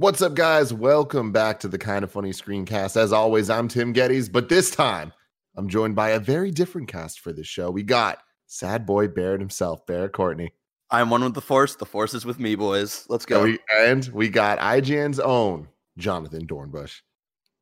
[0.00, 0.72] What's up, guys?
[0.72, 2.96] Welcome back to the Kind of Funny Screencast.
[2.96, 5.12] As always, I'm Tim Gettys, but this time
[5.58, 7.70] I'm joined by a very different cast for this show.
[7.70, 8.16] We got
[8.46, 10.54] Sad Boy Barrett himself, Barrett Courtney.
[10.90, 11.74] I'm one with the Force.
[11.74, 13.04] The Force is with me, boys.
[13.10, 13.42] Let's And go.
[13.42, 15.68] we, and we got IGN's own
[15.98, 17.02] Jonathon Dornbush.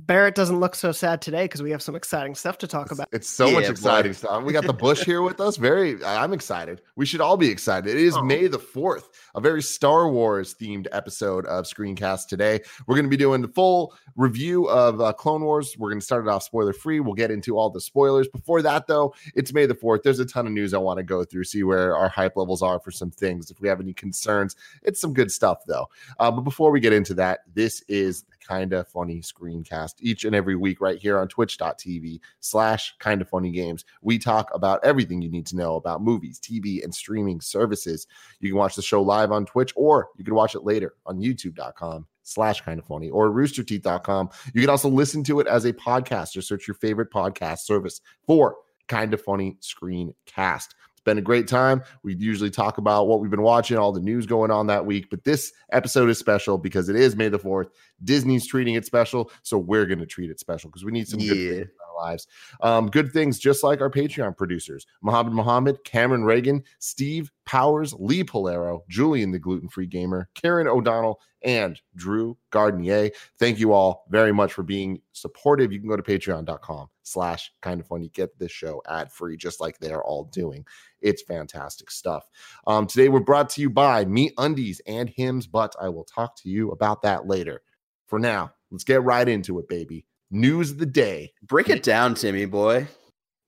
[0.00, 3.08] Barrett doesn't look so sad today because we have some exciting stuff to talk about.
[3.10, 3.72] It's so much Yeah, boy.
[3.72, 4.44] exciting stuff.
[4.44, 5.56] We got the Bush here with us.
[5.56, 6.82] Very, I'm excited.
[6.94, 7.90] We should all be excited.
[7.90, 8.22] It is Oh.
[8.22, 12.60] May the 4th, a very Star Wars themed episode of Screencast today.
[12.86, 15.74] We're going to be doing the full review of uh, Clone Wars.
[15.76, 17.00] We're going to start it off spoiler free.
[17.00, 18.28] We'll get into all the spoilers.
[18.28, 20.04] Before that, though, it's May the 4th.
[20.04, 22.62] There's a ton of news I want to go through, see where our hype levels
[22.62, 23.50] are for some things.
[23.50, 25.88] If we have any concerns, it's some good stuff, though.
[26.20, 30.24] Uh, but before we get into that, this is the kind of funny screencast each
[30.24, 33.84] and every week right here on twitch.tv slash kind of funny games.
[34.02, 38.06] We talk about everything you need to know about movies, TV, and streaming services.
[38.40, 41.18] You can watch the show live on Twitch or you can watch it later on
[41.18, 44.30] youtube.com slash kind of funny or roosterteeth.com.
[44.54, 48.00] You can also listen to it as a podcast or search your favorite podcast service
[48.26, 48.56] for
[48.88, 50.68] kind of funny screencast.
[51.08, 51.82] Been a great time.
[52.02, 55.08] We usually talk about what we've been watching, all the news going on that week,
[55.08, 57.70] but this episode is special because it is May the 4th.
[58.04, 61.18] Disney's treating it special, so we're going to treat it special because we need some
[61.20, 61.64] good Yeah.
[61.87, 62.26] our lives.
[62.60, 68.24] Um, good things, just like our Patreon producers Mohammed Mohammed, Cameron Reagan, Steve Powers, Lee
[68.24, 73.10] Polero, Julian the Gluten Free Gamer, Karen O'Donnell, and Drew Gardnier.
[73.38, 75.72] Thank you all very much for being supportive.
[75.72, 78.10] You can go to patreon.com slash kind of funny.
[78.10, 80.64] Get this show ad free, just like they're all doing.
[81.00, 82.28] It's fantastic stuff.
[82.66, 86.48] Um, today we're brought to you by MeUndies and Hims, but I will talk to
[86.48, 87.62] you about that later.
[88.06, 90.06] For now, let's get right into it, baby.
[90.30, 91.32] News of the day.
[91.42, 92.86] Break it down, Timmy boy.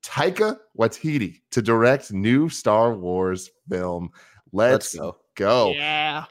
[0.02, 4.10] Taika Waititi to direct new Star Wars film.
[4.52, 5.16] Let's, Let's go.
[5.36, 5.72] go.
[5.72, 6.24] Yeah.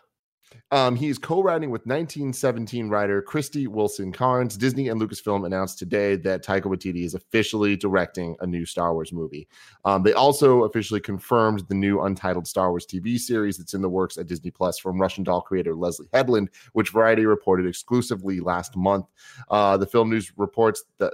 [0.71, 4.57] Um, he's co-writing with 1917 writer Krysty Wilson-Cairns.
[4.57, 9.11] Disney and Lucasfilm announced today that Taika Waititi is officially directing a new Star Wars
[9.11, 9.47] movie.
[9.85, 13.89] Um, they also officially confirmed the new untitled Star Wars TV series that's in the
[13.89, 18.75] works at Disney Plus from Russian doll creator Leslie Headland, which Variety reported exclusively last
[18.75, 19.05] month.
[19.49, 21.13] Uh, the film news reports that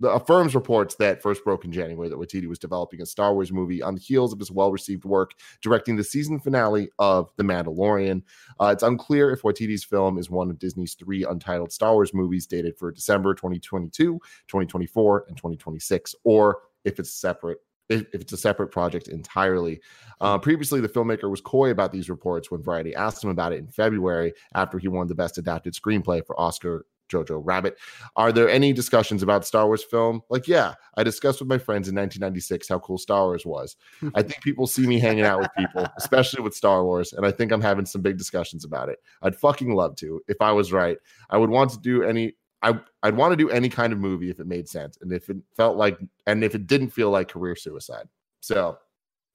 [0.00, 3.52] the affirms reports that first broke in January that Waititi was developing a Star Wars
[3.52, 8.22] movie on the heels of his well-received work directing the season finale of The Mandalorian.
[8.60, 12.46] Uh, it's unclear if Waititi's film is one of Disney's three untitled Star Wars movies
[12.46, 14.14] dated for December 2022,
[14.46, 17.58] 2024, and 2026, or if it's separate.
[17.88, 19.80] If it's a separate project entirely.
[20.20, 23.60] Uh, previously, the filmmaker was coy about these reports when Variety asked him about it
[23.60, 27.78] in February after he won the Best Adapted Screenplay for Oscar Jojo Rabbit.
[28.16, 30.22] Are there any discussions about Star Wars film?
[30.30, 33.76] Like, yeah, I discussed with my friends in 1996 how cool Star Wars was.
[34.14, 37.30] I think people see me hanging out with people, especially with Star Wars, and I
[37.30, 38.98] think I'm having some big discussions about it.
[39.22, 40.98] I'd fucking love to if I was right.
[41.30, 42.34] I would want to do any.
[42.62, 45.30] I I'd want to do any kind of movie if it made sense and if
[45.30, 45.96] it felt like
[46.26, 48.08] and if it didn't feel like career suicide.
[48.40, 48.78] So,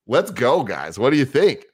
[0.07, 0.99] let's go, guys.
[0.99, 1.65] What do you think?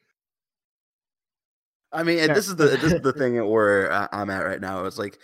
[1.91, 2.33] I mean, Yeah.
[2.33, 4.85] this is the this is the thing where I- I'm at right now.
[4.85, 5.17] It's like I-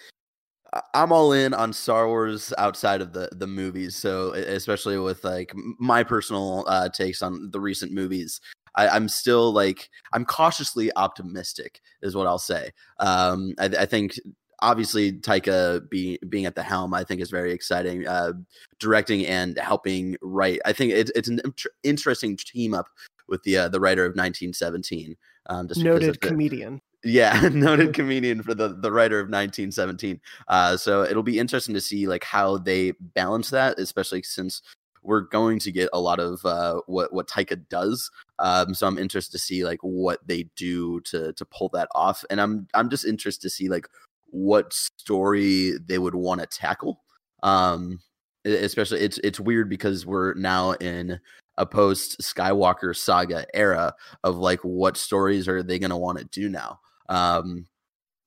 [0.94, 3.96] I'm all in on Star Wars outside of the the movies.
[3.96, 8.42] So especially with like my personal uh, takes on the recent movies,
[8.76, 12.72] I, I'm still like I'm cautiously optimistic, is what I'll say.
[13.00, 14.20] Um, I, I think
[14.60, 18.08] obviously Taika being being at the helm, I think is very exciting.
[18.08, 18.34] Uh,
[18.80, 22.88] directing and helping write, I think it's it's an inter- interesting team up
[23.28, 25.16] with the uh, the writer of 1917.
[25.48, 26.82] Um, just Noted the- comedian.
[27.06, 30.20] Yeah, noted comedian for the the writer of 1917.
[30.48, 34.62] Uh, so it'll be interesting to see like how they balance that, especially since
[35.04, 38.10] we're going to get a lot of uh, what what Taika does.
[38.40, 42.26] Um, so I'm interested to see like what they do to to pull that off,
[42.30, 43.88] and I'm I'm just interested to see like
[44.32, 47.02] what story they would want to tackle.
[47.44, 48.00] Um,
[48.46, 51.20] especially it's it's weird because we're now in
[51.58, 53.94] a post Skywalker saga era
[54.24, 56.80] of like what stories are they going to want to do now
[57.10, 57.66] um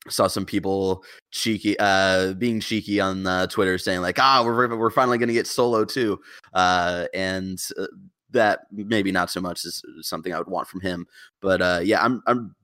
[0.08, 4.90] saw some people cheeky uh being cheeky on uh, twitter saying like ah we're we're
[4.90, 6.19] finally going to get solo too
[6.54, 7.86] uh and uh,
[8.30, 11.06] that maybe not so much is something i would want from him
[11.40, 12.54] but uh yeah i'm i'm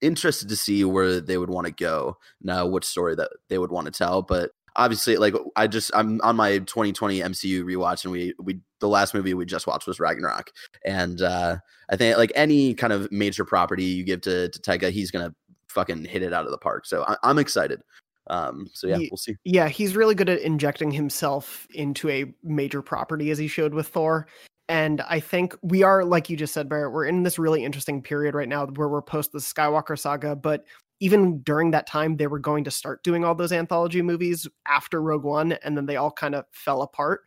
[0.00, 3.70] interested to see where they would want to go now what story that they would
[3.70, 8.12] want to tell but obviously like i just i'm on my 2020 mcu rewatch and
[8.12, 10.50] we we the last movie we just watched was ragnarok
[10.84, 11.56] and uh
[11.90, 15.34] i think like any kind of major property you give to to Taika, he's gonna
[15.74, 17.82] fucking hit it out of the park so I, i'm excited
[18.28, 22.32] um so yeah Ye- we'll see Yeah, he's really good at injecting himself into a
[22.42, 24.26] major property as he showed with Thor.
[24.70, 28.00] And I think we are, like you just said, Barrett, we're in this really interesting
[28.00, 30.64] period right now where we're post the Skywalker saga, but
[31.00, 35.02] even during that time, they were going to start doing all those anthology movies after
[35.02, 37.20] Rogue One, and then they all kind of fell apart.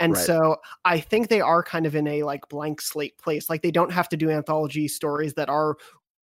[0.00, 0.24] And Right.
[0.24, 3.50] so I think they are kind of in a like blank slate place.
[3.50, 5.76] Like they don't have to do anthology stories that are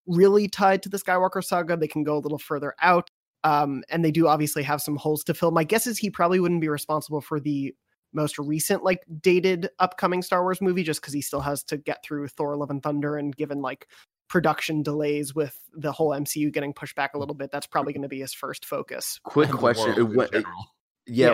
[0.07, 1.77] really tied to the Skywalker saga.
[1.77, 3.09] They can go a little further out.
[3.43, 5.51] Um, and they do obviously have some holes to fill.
[5.51, 7.75] My guess is he probably wouldn't be responsible for the
[8.11, 12.03] most recent like dated upcoming Star Wars movie just because he still has to get
[12.03, 13.87] through Thor Love and Thunder and given like
[14.29, 18.01] production delays with the whole MCU getting pushed back a little bit, that's probably going
[18.01, 19.19] to be his first focus.
[19.25, 19.93] Quick question.
[19.95, 20.41] world what- yeah,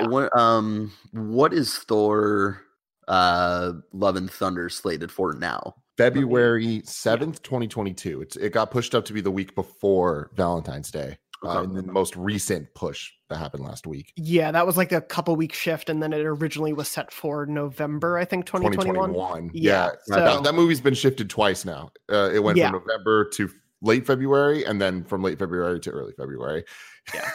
[0.02, 0.08] Yeah.
[0.08, 2.62] What, um, what is Thor
[3.08, 5.76] uh Love and Thunder slated for now?
[5.98, 8.22] February 7th, 2022.
[8.22, 11.18] It's it got pushed up to be the week before Valentine's Day.
[11.44, 11.64] Uh, Okay.
[11.80, 14.14] in the most recent push that happened last week.
[14.16, 17.48] Yeah, that was like a couple week shift, and then it originally was set for
[17.48, 19.10] November, I think, 2021.
[19.10, 19.50] 2021.
[19.56, 19.92] Yeah, Yeah.
[20.04, 21.92] so- that, that movie's been shifted twice now.
[22.12, 22.70] Uh, it went Yeah.
[22.70, 23.50] from November to
[23.82, 26.64] late February and then from late February to early February.
[27.12, 27.32] Yeah.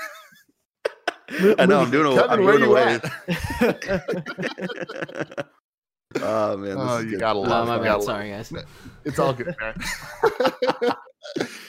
[1.59, 3.01] I know I'm doing a, Kevin, I'm doing you away.
[3.61, 5.47] at?
[6.21, 7.21] oh man, this Oh, is you good.
[7.21, 7.85] gotta Oh, love my you bad.
[7.87, 8.53] gotta love Sorry, guys.
[9.05, 9.75] It's all good, man.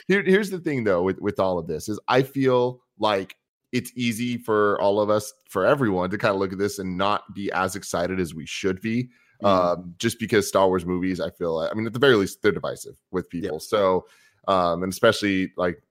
[0.08, 3.36] Here, here's the thing, though, with with all of this is I feel like
[3.74, 6.98] it's easy for all of us, for everyone, to kind of look at this and
[6.98, 9.10] not be as excited as we should be.
[9.44, 9.48] Mhm.
[9.48, 12.42] Um, just because Star Wars movies, I feel, like, I mean, at the very least,
[12.42, 13.60] they're divisive with people.
[13.60, 14.06] So,
[14.48, 15.82] um, and especially like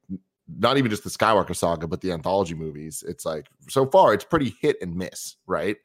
[0.59, 3.05] not even just the Skywalker saga, but the anthology movies.
[3.07, 5.77] It's like so far, it's pretty hit and miss, right?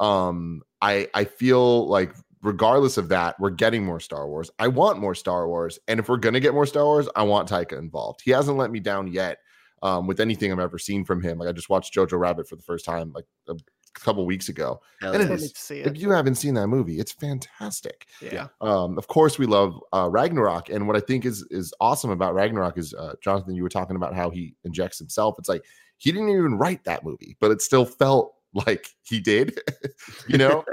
[0.00, 4.50] Um, I I feel like regardless of that, we're getting more Star Wars.
[4.58, 7.48] I want more Star Wars, and if we're gonna get more Star Wars, I want
[7.48, 8.22] Taika involved.
[8.24, 9.38] He hasn't let me down yet
[9.82, 11.38] um, with anything I've ever seen from him.
[11.38, 13.54] Like I just watched Jojo Rabbit for the first time like a
[13.94, 14.80] couple weeks ago.
[15.00, 15.34] Hell and yeah.
[15.34, 18.06] it Excited is- If you haven't seen that movie, it's fantastic.
[18.20, 18.48] Yeah.
[18.60, 22.34] Um, of course, we love uh, Ragnarok, and what I think is is awesome about
[22.34, 23.54] Ragnarok is uh, Jonathon.
[23.54, 25.36] You were talking about how he injects himself.
[25.38, 25.62] It's like
[25.98, 29.60] he didn't even write that movie, but it still felt like he did.
[30.28, 30.64] you know.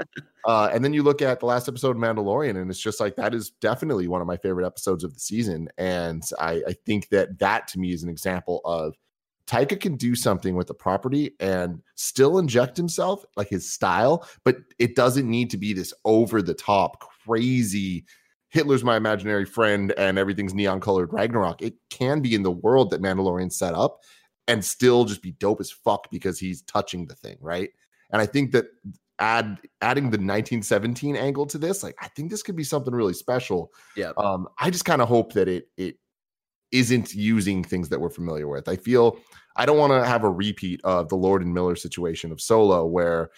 [0.46, 3.16] uh, and then you look at the last episode of Mandalorian, and it's just like
[3.16, 5.68] that is definitely one of my favorite episodes of the season.
[5.78, 8.94] And I, I think that that to me is an example of
[9.46, 14.56] Taika can do something with the property and still inject himself, like his style, but
[14.78, 18.04] it doesn't need to be this over the top, crazy
[18.50, 21.60] Hitler's my imaginary friend and everything's neon colored Ragnarok.
[21.60, 24.00] It can be in the world that Mandalorian set up
[24.48, 27.70] and still just be dope as fuck because he's touching the thing, right?
[28.10, 28.66] And I think that
[29.20, 33.14] add adding the 1917 angle to this, like I think this could be something really
[33.14, 33.72] special.
[33.94, 34.12] Yeah.
[34.16, 35.96] Um, I just kind of hope that it it
[36.72, 38.68] isn't using things that we're familiar with.
[38.68, 39.18] I feel
[39.56, 42.86] I don't want to have a repeat of the Lord and Miller situation of Solo,
[42.86, 43.30] where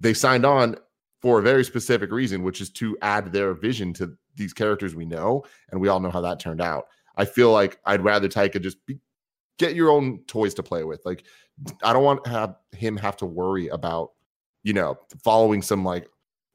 [0.00, 0.76] they signed on
[1.20, 5.06] for a very specific reason, which is to add their vision to these characters we
[5.06, 6.84] know, and we all know how that turned out.
[7.16, 8.98] I feel like I'd rather Taika just be,
[9.58, 11.04] get your own toys to play with.
[11.04, 11.24] Like
[11.82, 14.12] I don't want to have him have to worry about,
[14.62, 16.08] you know, following some like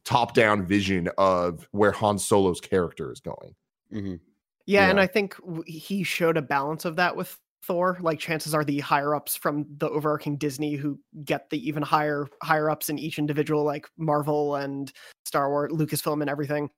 [0.06, 3.56] top-down vision of where Han Solo's character is going.
[3.94, 4.20] Mhm.
[4.68, 7.98] Yeah, and I think he showed a balance of that with Thor.
[8.00, 12.28] Like chances are the higher ups from the overarching Disney who get the even higher
[12.42, 14.92] higher ups in each individual like Marvel and
[15.26, 16.70] Star Wars, Lucasfilm and everything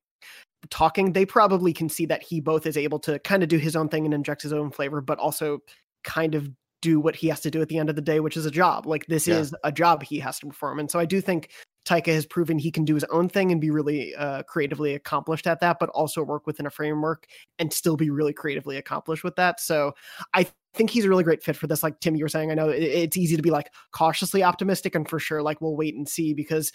[0.70, 3.75] talking, they probably can see that he both is able to kind of do his
[3.75, 5.60] own thing and inject his own flavor, but also
[6.03, 6.50] kind of
[6.81, 8.51] do what he has to do at the end of the day, which is a
[8.51, 8.86] job.
[8.86, 9.39] Like this Yeah.
[9.39, 10.79] is a job he has to perform.
[10.79, 11.50] And so I do think
[11.86, 15.48] Taika has proven he can do his own thing and be really uh, creatively accomplished
[15.48, 17.25] at that, but also work within a framework
[17.60, 19.60] and still be really creatively accomplished with that.
[19.60, 19.93] So
[20.33, 21.83] I think he's a really great fit for this.
[21.83, 24.95] Like Tim, you were saying, I know it- it's easy to be like cautiously optimistic
[24.95, 26.72] and for sure, like we'll wait and see because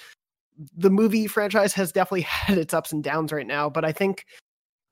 [0.77, 3.69] the movie franchise has definitely had its ups and downs right now.
[3.71, 4.25] But I think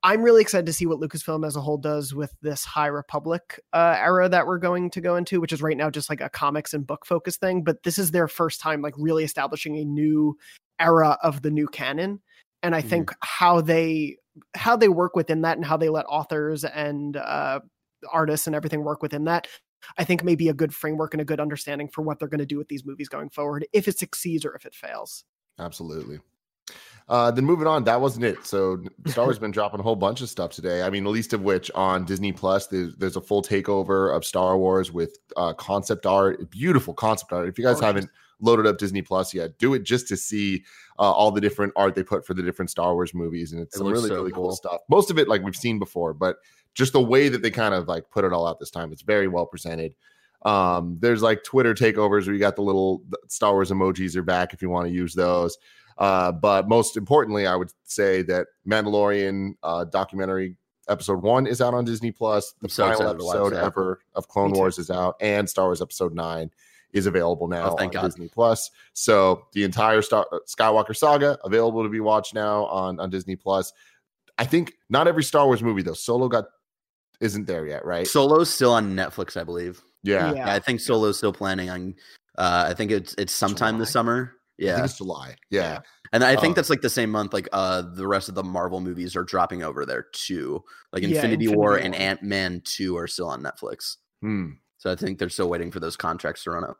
[0.07, 3.61] I'm really excited to see what Lucasfilm as a whole does with this High Republic
[3.73, 6.29] uh, era that we're going to go into, which is right now just like a
[6.29, 7.65] comics and book focused thing.
[7.65, 10.39] But this is their first time like really establishing a new
[10.79, 12.21] era of the new canon.
[12.63, 14.19] And I think how they
[14.55, 17.59] how they work within that and how they let authors and uh,
[18.13, 19.49] artists and everything work within that,
[19.99, 22.39] I think may be a good framework and a good understanding for what they're going
[22.39, 25.25] to do with these movies going forward, if it succeeds or if it fails.
[25.59, 26.21] Absolutely.
[27.09, 28.45] Uh, then moving on, that wasn't it.
[28.45, 30.83] So Star Wars has been dropping a whole bunch of stuff today.
[30.83, 34.25] I mean, the least of which on Disney Plus, there's, there's a full takeover of
[34.25, 37.49] Star Wars with uh, concept art, beautiful concept art.
[37.49, 37.87] If you guys Gorgeous.
[37.87, 38.11] haven't
[38.41, 40.65] loaded up Disney Plus yet, do it just to see
[40.99, 43.77] uh, all the different art they put for the different Star Wars movies, and it's
[43.77, 44.57] It some really so really cool cool.
[44.57, 44.81] stuff.
[44.91, 46.39] Most of it like we've seen before, but
[46.75, 49.03] just the way that they kind of like put it all out this time, it's
[49.03, 49.95] very well presented.
[50.45, 54.53] Um, there's like Twitter takeovers where you got the little Star Wars emojis are back
[54.53, 55.57] if you want to use those.
[55.99, 60.57] Uh, but most importantly, I would say that Mandalorian uh, documentary
[60.88, 62.53] episode one is out on Disney Plus.
[62.61, 65.49] The I'm so final excited to watch episode ever of Clone Wars is out, and
[65.49, 66.50] Star Wars Episode Nine
[66.93, 68.03] is available now Oh, on God.
[68.05, 68.71] Disney Plus.
[68.93, 73.73] So the entire Star Skywalker saga available to be watched now on on Disney Plus.
[74.38, 75.95] I think not every Star Wars movie though.
[75.95, 76.45] Solo got
[77.21, 78.07] isn't there yet, right?
[78.07, 79.83] Solo's still on Netflix, I believe.
[80.03, 80.35] yeah, Yeah.
[80.35, 81.95] Yeah, I think Solo's still planning on.
[82.37, 84.33] Uh, I think it's it's sometime this summer.
[84.59, 85.37] Yeah, it's July.
[85.51, 85.81] Yeah.
[86.13, 87.33] and I Um, think that's like the same month.
[87.33, 90.63] Like uh, the rest of the Marvel movies are dropping over there too.
[90.93, 93.97] Like Yeah, Infinity, War Infinity and Ant Man two are still on Netflix.
[94.23, 94.53] Hmm.
[94.79, 96.79] So I think they're still waiting for those contracts to run up.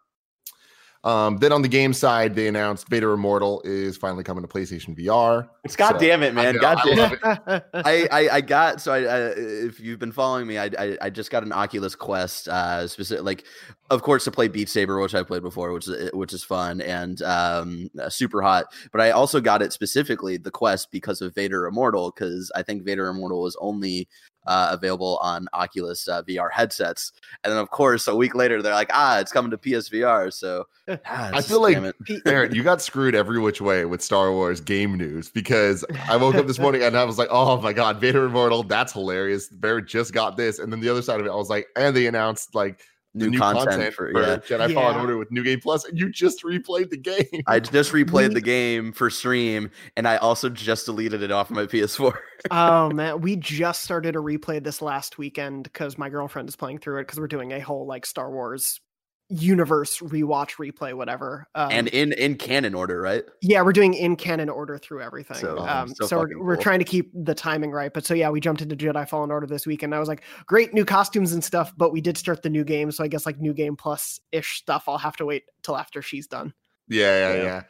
[1.05, 4.99] Um, then on the game side, they announced Vader Immortal is finally coming to PlayStation
[4.99, 5.49] VR.
[5.65, 6.55] It's God So, damn it, I man!
[6.55, 7.65] know, God I damn it.
[7.75, 11.11] I, I I got so I, I if you've been following me, I, I I
[11.11, 13.45] just got an Oculus Quest, uh, specific like,
[13.91, 16.81] of course to play Beat Saber, which I've played before, which is which is fun
[16.81, 18.65] and um uh, Superhot.
[18.91, 22.83] But I also got it specifically the Quest because of Vader Immortal, because I think
[22.83, 24.09] Vader Immortal was only
[24.47, 27.13] uh, available on Oculus uh, VR headsets,
[27.45, 30.33] and then of course a week later they're like, ah, it's coming to PSVR.
[30.33, 32.25] So ah, I feel like damn it.
[32.25, 36.37] Barrett, you got screwed every which way with Star Wars game news because I woke
[36.37, 39.49] up this morning and I was like, oh my God, Vader Immortal, that's hilarious.
[39.49, 40.59] Barrett just got this.
[40.59, 42.81] And then the other side of it, I was like, and they announced like
[43.19, 44.37] the New content for- yeah.
[44.37, 45.01] Jedi Fallen Yeah.
[45.01, 47.43] Order with New Game Plus, and you just replayed the game.
[47.47, 51.51] I just replayed We- the game for stream, and I also just deleted it off
[51.51, 52.19] my PS4.
[52.51, 56.79] oh man, we just started a replay this last weekend because my girlfriend is playing
[56.79, 58.81] through it because we're doing a whole like Star Wars
[59.29, 63.25] universe rewatch replay whatever um, and in in canon order, right?
[63.43, 66.79] yeah we're doing in canon order through everything So- um, so so, we're, we're trying
[66.79, 69.67] to keep the timing right but so yeah we jumped into jedi fallen order this
[69.67, 72.51] week and i was like great new costumes and stuff but we did start the
[72.51, 75.43] new game so i guess like new game plus ish stuff i'll have to wait
[75.63, 76.55] till after she's done
[76.89, 77.43] Yeah, yeah, Yeah.
[77.43, 77.63] yeah.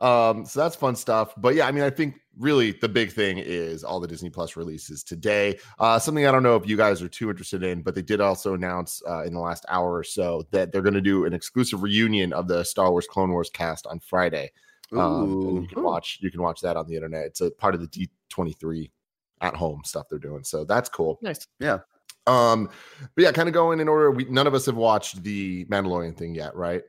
[0.00, 1.34] Um, so that's fun stuff.
[1.36, 4.56] But yeah, I mean, I think really the big thing is all the Disney Plus
[4.56, 5.58] releases today.
[5.78, 8.20] Uh, something I don't know if you guys are too interested in, but they did
[8.20, 11.32] also announce uh, in the last hour or so that they're going to do an
[11.32, 14.50] exclusive reunion of the Star Wars Clone Wars cast on Friday.
[14.92, 17.26] Um, and you can watch you can watch that on the internet.
[17.26, 18.90] It's a part of the D twenty three
[19.40, 20.44] at home stuff they're doing.
[20.44, 21.18] So that's cool.
[21.22, 21.78] nice Yeah.
[22.26, 22.70] Um,
[23.14, 24.10] but yeah, kind of going in order.
[24.10, 26.82] We none of us have watched the Mandalorian thing yet, right?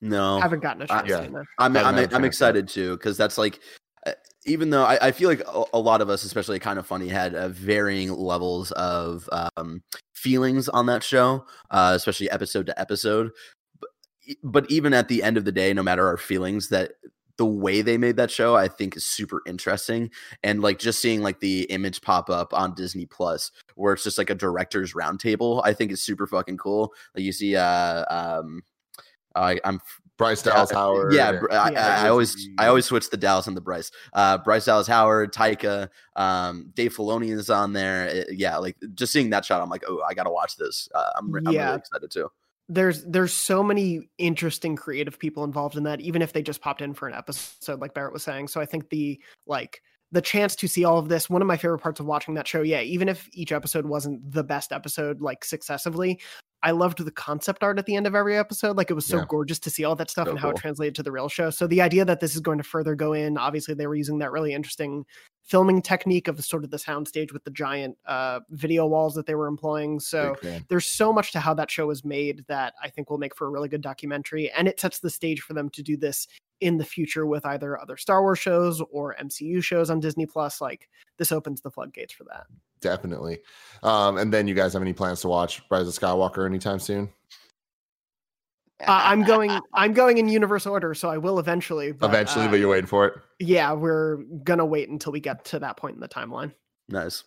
[0.00, 1.20] No, I haven't gotten a chance yeah.
[1.20, 1.44] to, no.
[1.58, 2.24] I'm haven't I'm, had a I'm chance yet.
[2.24, 3.60] excited too because that's like,
[4.06, 4.12] uh,
[4.46, 7.08] even though I, I feel like a, a lot of us, especially kind of funny,
[7.08, 13.30] had uh, varying levels of um, feelings on that show, uh, especially episode to episode.
[13.78, 13.90] But,
[14.42, 16.92] but even at the end of the day, no matter our feelings, that
[17.36, 20.10] the way they made that show, I think is super interesting.
[20.42, 24.18] And like just seeing like the image pop up on Disney Plus, where it's just
[24.18, 26.92] like a director's roundtable, I think is super fucking cool.
[27.14, 28.62] Like you see, uh, um,
[29.34, 29.80] I, I'm
[30.18, 31.14] Bryce Dallas uh, Howard.
[31.14, 31.96] Yeah, and- I, Yeah.
[32.02, 33.90] I, I always I always switch the Dallas and the Bryce.
[34.12, 38.08] Uh, Bryce Dallas Howard, Taika, um, Dave Filoni is on there.
[38.08, 40.88] Uh, yeah, like just seeing that shot, I'm like, oh, I gotta watch this.
[40.94, 42.30] Uh, I'm, re- I'm really excited too.
[42.68, 46.82] there's there's so many interesting creative people involved in that even if they just popped
[46.82, 49.82] in for an episode like barrett was saying so i think the like
[50.12, 52.46] the chance to see all of this one of my favorite parts of watching that
[52.46, 56.20] show yeah even if each episode wasn't the best episode like successively
[56.62, 59.18] i loved the concept art at the end of every episode like it was so
[59.18, 59.24] Yeah.
[59.28, 61.50] gorgeous to see all that stuff So and how it translated to the real show
[61.50, 64.18] so the idea that this is going to further go in obviously they were using
[64.18, 65.04] that really interesting
[65.42, 69.34] filming technique of sort of the soundstage with the giant uh video walls that they
[69.34, 70.34] were employing so
[70.68, 73.46] there's so much to how that show was made that I think will make for
[73.46, 74.50] a really good documentary.
[74.52, 76.28] And it sets the stage for them to do this
[76.60, 80.60] in the future with either other Star Wars shows or MCU shows on Disney Plus.
[80.60, 80.88] Like
[81.18, 82.46] this opens the floodgates for that.
[82.80, 83.38] Definitely.
[83.82, 87.08] Um, and then you guys have any plans to watch Rise of Skywalker anytime soon?
[88.80, 89.58] Uh, I'm going.
[89.74, 91.92] I'm going in universe order, so I will eventually.
[91.92, 93.14] But, Eventually, uh, but you're waiting for it.
[93.38, 96.52] yeah, we're gonna wait until we get to that point in the timeline.
[96.88, 97.24] Nice.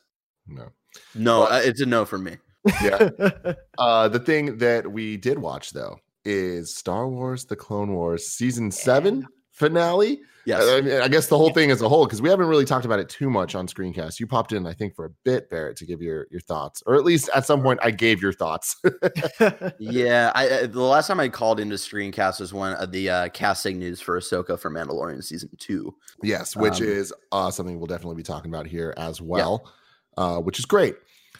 [0.48, 0.70] No.
[1.16, 2.38] No, Well- uh, it's a no for me.
[2.82, 3.10] Yeah.
[3.78, 8.72] uh, the thing that we did watch though is Star Wars: The Clone Wars season
[8.72, 10.22] seven finale.
[10.46, 10.64] Yes.
[10.64, 12.86] I, mean, I guess the whole thing as a whole, because we haven't really talked
[12.86, 14.20] about it too much on Screencast.
[14.20, 16.96] You popped in, I think, for a bit, Barrett, to give your your thoughts, or
[16.96, 18.76] at least at some point, I gave your thoughts.
[19.80, 23.80] yeah, I, the last time I called into screencast was one of the uh, casting
[23.80, 25.96] news for Ahsoka for Mandalorian season two.
[26.22, 29.72] yes, which Um, is uh, something we'll definitely be talking about here as well,
[30.18, 30.96] uh, which is great.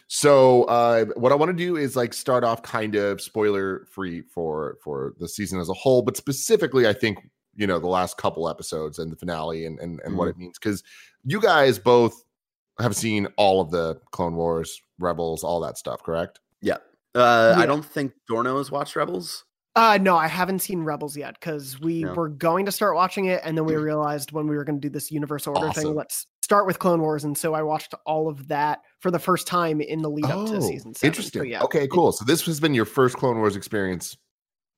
[0.06, 4.22] So, uh, what I want to do is like start off kind of spoiler free
[4.22, 7.18] for for the season as a whole, but specifically, I think
[7.56, 10.58] you know the last couple episodes and the finale and and, and what it means
[10.58, 10.82] because
[11.24, 12.24] you guys both
[12.80, 16.40] have seen all of the Clone Wars, Rebels, all that stuff, correct?
[16.60, 16.78] Yeah.
[17.14, 17.62] Uh, Yeah.
[17.62, 19.44] I don't think Dorno has watched Rebels.
[19.76, 22.14] Uh no, I haven't seen Rebels yet because we No.
[22.14, 24.88] were going to start watching it, and then we realized when we were going to
[24.88, 25.82] do this universe order Awesome.
[25.82, 29.18] thing, let's start with Clone Wars, and so I watched all of that for the
[29.18, 31.10] first time in the lead up to Oh, season seven.
[31.10, 31.40] Interesting.
[31.40, 32.12] So, yeah, Okay, cool.
[32.12, 34.16] So this has been your first Clone Wars experience.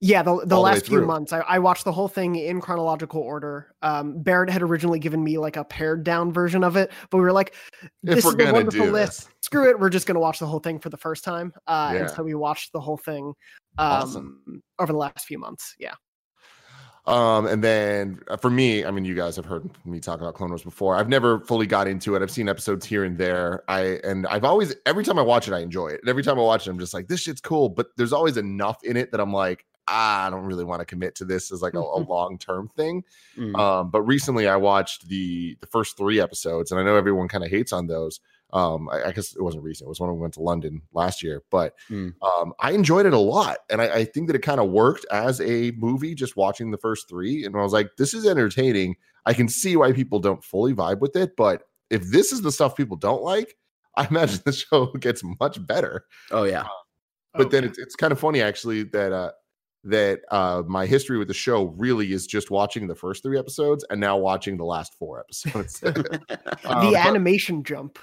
[0.00, 2.60] Yeah, the, the all the last few months, I, I watched the whole thing in
[2.60, 3.74] chronological order.
[3.80, 7.22] Um, Barrett had originally given me like a pared down version of it, but we
[7.22, 7.54] were like,
[8.02, 9.30] "This we're is a wonderful list.
[9.40, 11.92] Screw it, we're just going to watch the whole thing for the first time." Uh,
[11.94, 12.00] Yeah.
[12.00, 13.32] And so we watched the whole thing
[13.78, 14.62] um, Awesome.
[14.78, 15.74] over the last few months.
[15.78, 15.94] Yeah,
[17.06, 20.34] Um, and then uh, for me, I mean, you guys have heard me talk about
[20.34, 20.96] Clone Wars before.
[20.96, 22.22] I've never fully got into it.
[22.22, 23.62] I've seen episodes here and there.
[23.68, 26.00] I and I've always every time I watch it, I enjoy it.
[26.00, 27.70] And every time I watch it, I'm just like, this shit's cool.
[27.70, 30.84] But there's always enough in it that I'm like, ah, I don't really want to
[30.86, 33.04] commit to this as like a, a long term thing.
[33.36, 33.58] Mm.
[33.58, 37.44] Um, but recently I watched the the first three episodes, and I know everyone kind
[37.44, 38.20] of hates on those.
[38.52, 41.22] Um, I, I guess it wasn't recent; it was when we went to London last
[41.22, 41.42] year.
[41.50, 42.14] But Mm.
[42.22, 45.04] um, I enjoyed it a lot, and I, I think that it kind of worked
[45.10, 46.14] as a movie.
[46.14, 49.74] Just watching the first three, and I was like, "This is entertaining." I can see
[49.76, 53.22] why people don't fully vibe with it, but if this is the stuff people don't
[53.22, 53.56] like,
[53.96, 56.66] I imagine the show gets much better oh yeah.
[57.34, 57.70] but Oh, then yeah.
[57.70, 59.32] it's, it's kind of funny actually that uh
[59.86, 63.84] that uh my history with the show really is just watching the first three episodes
[63.90, 67.98] and now watching the last four episodes Um, the but- animation jump.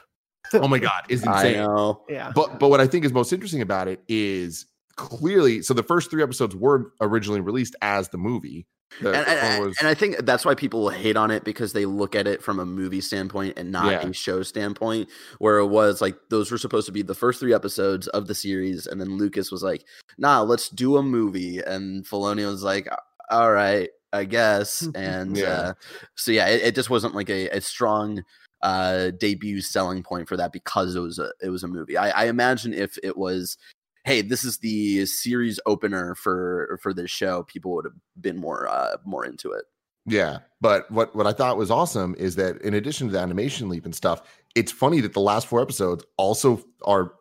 [0.54, 2.04] oh my god is I insane know.
[2.10, 5.84] Yeah, but but what i think is most interesting about it is clearly so the
[5.84, 10.18] first three episodes were originally released as the movie The- and, and, and I think
[10.26, 13.58] that's why people hate on it because they look at it from a movie standpoint
[13.58, 14.10] and not Yeah.
[14.10, 15.10] a show standpoint.
[15.40, 18.36] Where it was like those were supposed to be the first three episodes of the
[18.36, 19.86] series, and then Lucas was like,
[20.18, 22.88] "Nah, let's do a movie," and Filoni was like,
[23.30, 25.50] "All right, I guess." And Yeah.
[25.50, 25.74] uh,
[26.16, 28.24] so yeah, it, it just wasn't like a, a strong
[28.62, 31.98] uh debut selling point for that because it was a it was a movie.
[31.98, 33.58] I, I imagine if it was
[34.03, 38.67] hey this is the series opener for for this show people would have been more
[38.67, 39.65] uh more into it
[40.05, 43.69] Yeah, but what what I thought was awesome is that in addition to the animation
[43.69, 44.22] leap and stuff,
[44.53, 47.13] it's funny that the last four episodes also are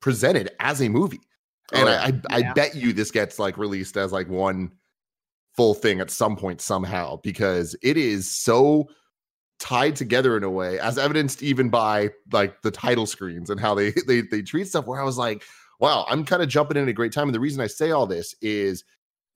[0.00, 1.20] presented as a movie,
[1.72, 2.52] and Oh, I I, I Yeah.
[2.54, 4.72] bet you this gets like released as like one
[5.56, 8.88] full thing at some point somehow because it is so
[9.58, 13.74] tied together in a way, as evidenced even by like the title screens and how
[13.74, 14.86] they they they treat stuff.
[14.86, 15.44] Where I was like,
[15.80, 17.90] wow, I'm kind of jumping in at a great time, and the reason I say
[17.90, 18.84] all this is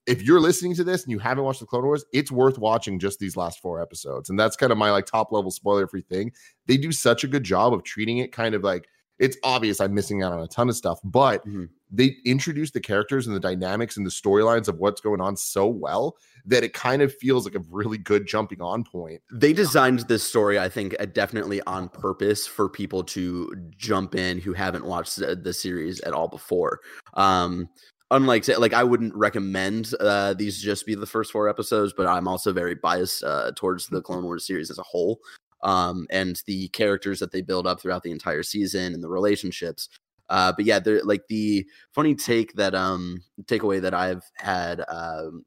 [0.07, 2.99] if you're listening to this and you haven't watched the Clone Wars, it's worth watching
[2.99, 4.29] just these last four episodes.
[4.29, 6.31] And that's kind of my like top level spoiler free thing.
[6.65, 8.87] They do such a good job of treating it kind of like
[9.21, 11.69] it's obvious I'm missing out on a ton of stuff, but Mhm.
[11.91, 15.67] they introduce the characters and the dynamics and the storylines of what's going on so
[15.67, 19.21] well that it kind of feels like a really good jumping on point.
[19.31, 24.53] they designed this story i think definitely on purpose for people to jump in who
[24.53, 26.79] haven't watched the, the series at all before
[27.13, 27.69] um
[28.09, 32.27] unlike like i wouldn't recommend uh these just be the first four episodes but i'm
[32.27, 35.19] also very biased uh towards the clone wars series as a whole
[35.63, 39.89] um and the characters that they build up throughout the entire season and the relationships.
[40.29, 45.43] Uh but yeah they're like the funny take that um takeaway that i've had um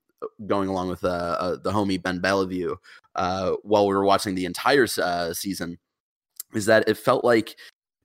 [0.47, 2.75] going along with uh, uh the homie ben bellevue
[3.15, 5.79] uh while we were watching the entire uh season
[6.55, 7.57] is that it felt like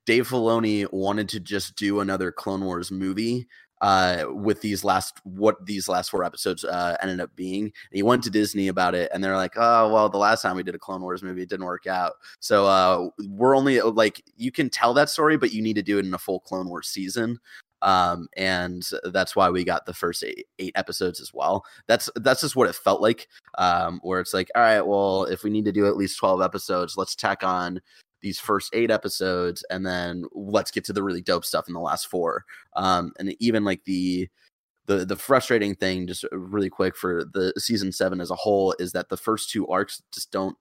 [0.05, 3.47] Dave Filoni wanted to just do another Clone Wars movie
[3.81, 7.63] uh with these last what these last four episodes uh ended up being.
[7.63, 10.55] And he went to disney about it and they're like oh well the last time
[10.55, 12.13] we did a clone wars movie it didn't work out.
[12.39, 15.97] So uh we're only like you can tell that story but you need to do
[15.97, 17.39] it in a full clone wars season.
[17.81, 21.63] Um and that's why we got the first eight, eight episodes as well.
[21.87, 25.43] That's that's just what it felt like um where it's like all right well if
[25.43, 27.81] we need to do at least 12 episodes let's tack on
[28.21, 31.79] these first eight episodes and then let's get to the really dope stuff in the
[31.79, 32.45] last four.
[32.75, 34.29] Um and even like the
[34.87, 38.91] the the frustrating thing just really quick for the season 7 as a whole is
[38.93, 40.57] that the first two arcs just don't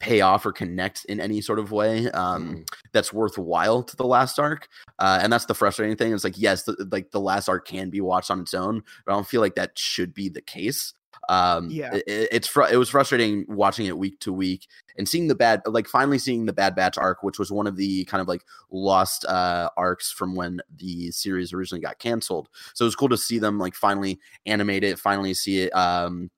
[0.00, 2.68] pay off or connect in any sort of way um Mm.
[2.92, 4.68] that's worthwhile to the last arc.
[4.98, 7.90] Uh, and that's the frustrating thing it's like yes the, like the last arc can
[7.90, 10.92] be watched on its own but i don't feel like that should be the case
[11.28, 11.94] um Yeah.
[11.94, 14.66] it, it- it's fr- it was frustrating watching it week to week
[14.98, 17.76] and seeing the bad like finally seeing the bad batch arc which was one of
[17.76, 22.84] the kind of like lost uh arcs from when the series originally got canceled so
[22.84, 26.30] it was cool to see them like finally animate it finally see it um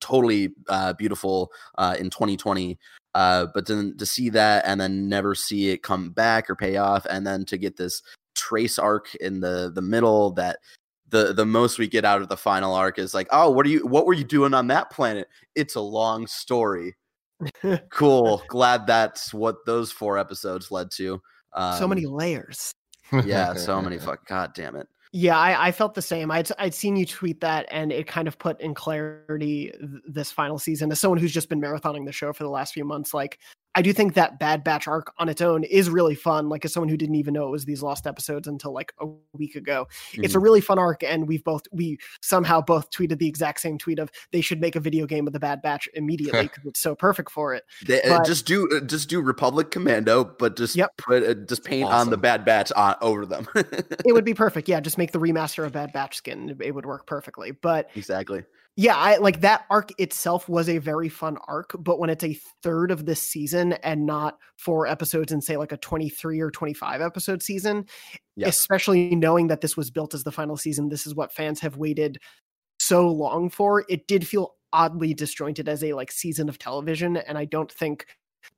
[0.00, 2.78] totally uh beautiful uh in 2020
[3.14, 6.76] uh but then to see that and then never see it come back or pay
[6.78, 8.02] off and then to get this
[8.34, 10.58] trace arc in the the middle that
[11.10, 13.68] the the most we get out of the final arc is like oh what are
[13.68, 16.96] you what were you doing on that planet it's a long story
[17.90, 21.20] cool glad that's what those four episodes led to
[21.54, 22.72] um, so many layers.
[23.24, 26.30] yeah so many fuck god damn it Yeah, I, I felt the same.
[26.30, 30.30] I'd I'd seen you tweet that, and it kind of put in clarity th- this
[30.30, 30.92] final season.
[30.92, 33.40] As someone who's just been marathoning the show for the last few months, like
[33.74, 36.48] I do think that Bad Batch arc on its own is really fun.
[36.48, 39.06] Like as someone who didn't even know it was these lost episodes until like a
[39.32, 40.24] week ago, mm-hmm.
[40.24, 40.44] it's a mm-hmm.
[40.44, 41.04] really fun arc.
[41.04, 44.74] And we've both we somehow both tweeted the exact same tweet of they should make
[44.74, 47.64] a video game of the Bad Batch immediately because it's so perfect for it.
[47.86, 50.96] They, uh, but, just do uh, just do Republic Commando, but just yep.
[50.96, 51.98] put uh, just paint awesome.
[51.98, 53.46] on the Bad Batch on over them.
[53.54, 54.68] it would be perfect.
[54.68, 56.56] Yeah, just make the remaster of Bad Batch skin.
[56.60, 57.52] It would work perfectly.
[57.52, 58.42] But exactly
[58.76, 62.38] yeah, I like that arc itself was a very fun arc, but when it's a
[62.62, 67.00] third of this season and not four episodes in say like a 23 or 25
[67.00, 67.86] episode season,
[68.36, 68.48] yeah.
[68.48, 71.76] especially knowing that this was built as the final season, this is what fans have
[71.76, 72.18] waited
[72.78, 77.36] so long for, it did feel oddly disjointed as a like season of television and
[77.36, 78.06] I don't think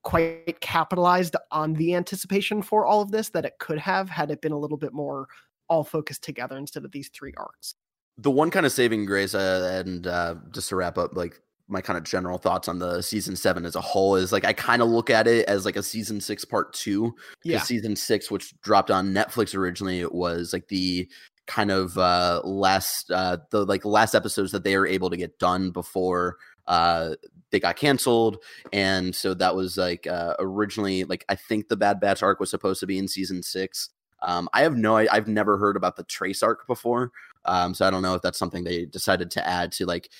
[0.05, 4.40] quite capitalized on the anticipation for all of this that it could have had it
[4.40, 5.27] been a little bit more
[5.68, 7.75] all focused together instead of these three arcs
[8.18, 11.81] the one kind of saving grace, uh, and uh, just to wrap up, like my
[11.81, 14.83] kind of general thoughts on the season seven as a whole is like I kind
[14.83, 17.14] of look at it as like a season six part two.
[17.44, 17.61] Yeah.
[17.61, 21.09] Season six, which dropped on Netflix originally, it was like the
[21.46, 25.38] kind of uh last uh the like last episodes that they were able to get
[25.38, 26.37] done before
[26.68, 27.14] uh
[27.51, 28.38] they got canceled
[28.72, 32.48] and so that was like uh originally like i think the bad batch arc was
[32.48, 33.90] supposed to be in season six
[34.22, 37.11] um i have no i've never heard about the trace arc before
[37.44, 40.11] um, so I don't know if that's something they decided to add to like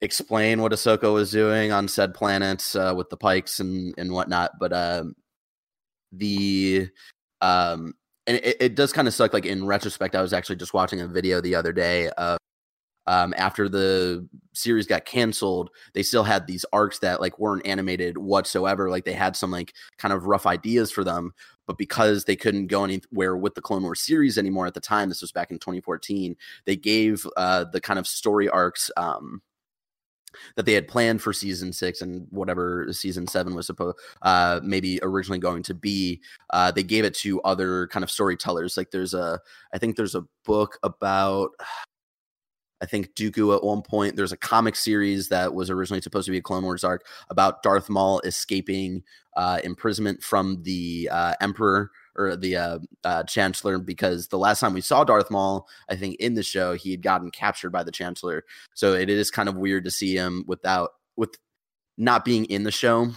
[0.00, 4.52] explain what Ahsoka was doing on said planets uh, with the Pikes and and whatnot.
[4.60, 5.14] But um,
[6.12, 6.88] the
[7.40, 7.94] um,
[8.26, 9.32] and it, it does kind of suck.
[9.32, 12.38] Like in retrospect, I was actually just watching a video the other day of
[13.06, 18.18] um, after the series got canceled, they still had these arcs that like weren't animated
[18.18, 18.90] whatsoever.
[18.90, 21.32] Like they had some like kind of rough ideas for them,
[21.66, 25.08] but because they couldn't go anywhere with the Clone Wars series anymore at the time,
[25.08, 29.42] this was back in 2014, they gave uh, the kind of story arcs um,
[30.56, 34.98] that they had planned for season six and whatever season seven was supposed uh maybe
[35.02, 39.14] originally going to be uh they gave it to other kind of storytellers like there's
[39.14, 39.38] a
[39.72, 41.50] i think there's a book about
[42.84, 44.14] I think Dooku at one point.
[44.14, 47.62] There's a comic series that was originally supposed to be a Clone Wars arc about
[47.62, 49.02] Darth Maul escaping
[49.38, 54.74] uh, imprisonment from the uh, Emperor or the uh, uh, Chancellor because the last time
[54.74, 57.90] we saw Darth Maul, I think in the show he had gotten captured by the
[57.90, 58.44] Chancellor.
[58.74, 61.38] So it is kind of weird to see him without with
[61.96, 63.12] not being in the show,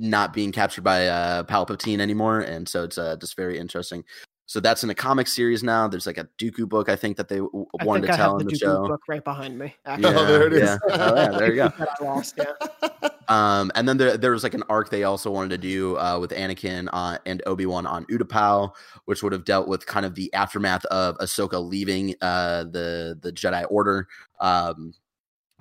[0.00, 4.02] not being captured by uh, Palpatine anymore, and so it's uh, just very interesting.
[4.50, 5.86] So that's in a comic series now.
[5.86, 8.46] There's like a Dooku book I think that they w- wanted to I tell in
[8.46, 8.88] the, the show.
[8.88, 9.76] Book right behind me.
[9.86, 10.10] Actually.
[10.12, 10.62] Yeah, oh, there it is.
[10.62, 10.78] Yeah.
[10.90, 11.72] oh, yeah there you go.
[12.00, 12.36] Lost.
[12.36, 13.10] Yeah.
[13.28, 16.18] Um, and then there, there was like an arc they also wanted to do uh,
[16.18, 18.72] with Anakin uh, and Obi Wan on Utapau,
[19.04, 23.30] which would have dealt with kind of the aftermath of Ahsoka leaving uh, the the
[23.30, 24.08] Jedi Order.
[24.40, 24.94] Um,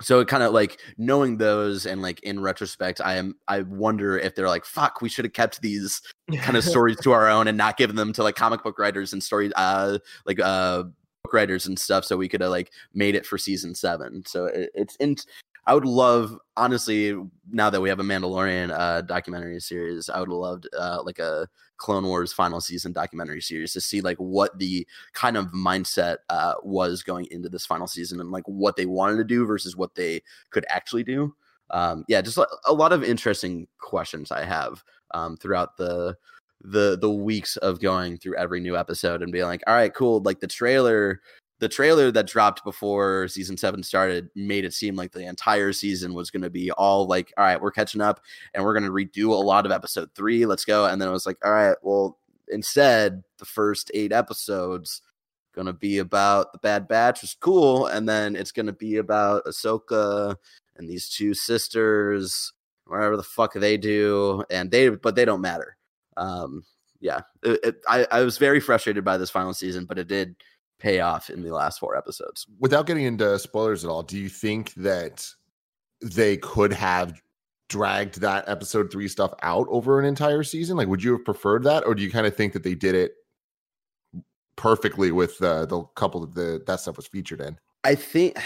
[0.01, 4.17] so it kind of like knowing those and like in retrospect i am i wonder
[4.17, 6.01] if they're like fuck we should have kept these
[6.37, 9.13] kind of stories to our own and not given them to like comic book writers
[9.13, 10.83] and story uh like uh
[11.23, 14.23] book writers and stuff so we could have like made it for season seven.
[14.25, 15.15] So it, it's in
[15.69, 17.15] I would love, honestly,
[17.51, 21.47] now that we have a Mandalorian uh, documentary series, I would love uh, like a
[21.77, 26.55] Clone Wars final season documentary series to see like what the kind of mindset uh,
[26.63, 29.93] was going into this final season and like what they wanted to do versus what
[29.93, 31.35] they could actually do.
[31.69, 36.17] Um, yeah, just a lot of interesting questions I have um, throughout the
[36.61, 40.19] the the weeks of going through every new episode and being like, all right, cool.
[40.21, 41.21] Like the trailer
[41.59, 46.13] the trailer that dropped before season seven started made it seem like the entire season
[46.13, 48.21] was going to be all like, all right, we're catching up
[48.53, 50.45] and we're going to redo a lot of episode three.
[50.45, 50.85] Let's go.
[50.85, 52.17] And then it was like, all right, well,
[52.47, 55.01] instead, the first eight episodes
[55.53, 57.87] going to be about the Bad Batch, is cool.
[57.87, 60.35] And then it's going to be about Ahsoka
[60.77, 62.53] and these two sisters,
[62.85, 64.43] whatever the fuck they do.
[64.49, 65.75] And they, but they don't matter.
[66.15, 66.63] Um,
[67.01, 70.35] yeah, it, it, I, I was very frustrated by this final season, but it did
[70.79, 72.47] pay off in the last four episodes.
[72.59, 75.27] Without getting into spoilers at all, do you think that
[76.01, 77.21] they could have
[77.67, 80.77] dragged that episode three stuff out over an entire season?
[80.77, 82.95] Like, would you have preferred that, or do you kind of think that they did
[82.95, 83.13] it
[84.55, 87.57] perfectly with uh, the couple of the that stuff was featured in?
[87.83, 88.37] I think.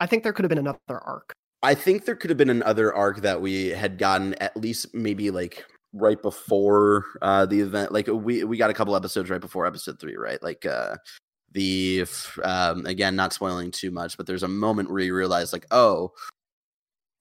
[0.00, 1.32] I think there could have been another arc.
[1.62, 5.30] I think there could have been another arc that we had gotten at least maybe
[5.30, 5.64] like
[5.96, 9.98] right before uh the event like we we got a couple episodes right before episode
[9.98, 10.96] three right like uh
[11.52, 12.04] the
[12.44, 16.12] um again not spoiling too much but there's a moment where you realize like oh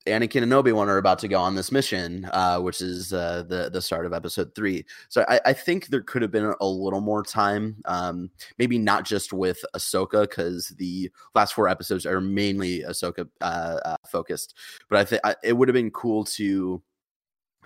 [0.08, 3.44] Anakin and Obi Wan are about to go on this mission, uh, which is uh,
[3.48, 4.86] the the start of episode three.
[5.10, 9.04] So I, I think there could have been a little more time, um, maybe not
[9.04, 14.54] just with Ahsoka, because the last four episodes are mainly Ahsoka uh, uh, focused.
[14.90, 16.84] But I think it would have been cool to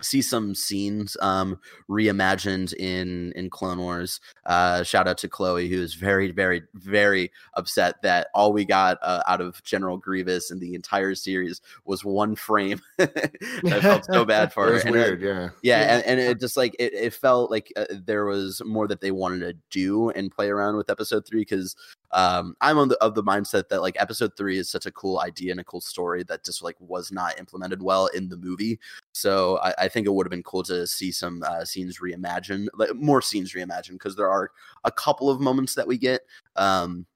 [0.00, 1.58] see some scenes um
[1.88, 4.20] reimagined in in clone wars.
[4.46, 9.22] Uh shout out to chloe who's very very very upset that all we got uh,
[9.26, 12.80] out of general grievous and the entire series was one frame.
[12.98, 14.74] I felt so bad for It her.
[14.74, 15.48] was And, uh, weird, yeah.
[15.62, 19.00] yeah, and, and it just like it, it felt like uh, there was more that
[19.00, 21.76] they wanted to do and play around with episode three because
[22.12, 25.20] um i'm on the of the mindset that like episode three is such a cool
[25.20, 28.78] idea and a cool story that just like was not implemented well in the movie.
[29.12, 32.68] So i, I think it would have been cool to see some uh, scenes reimagined
[32.74, 34.50] like more scenes reimagined because there are
[34.84, 36.22] a couple of moments that we get.
[36.56, 37.06] Um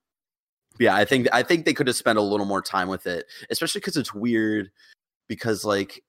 [0.80, 3.26] yeah i think i think they could have spent a little more time with it
[3.48, 4.72] especially because it's weird
[5.28, 6.02] because like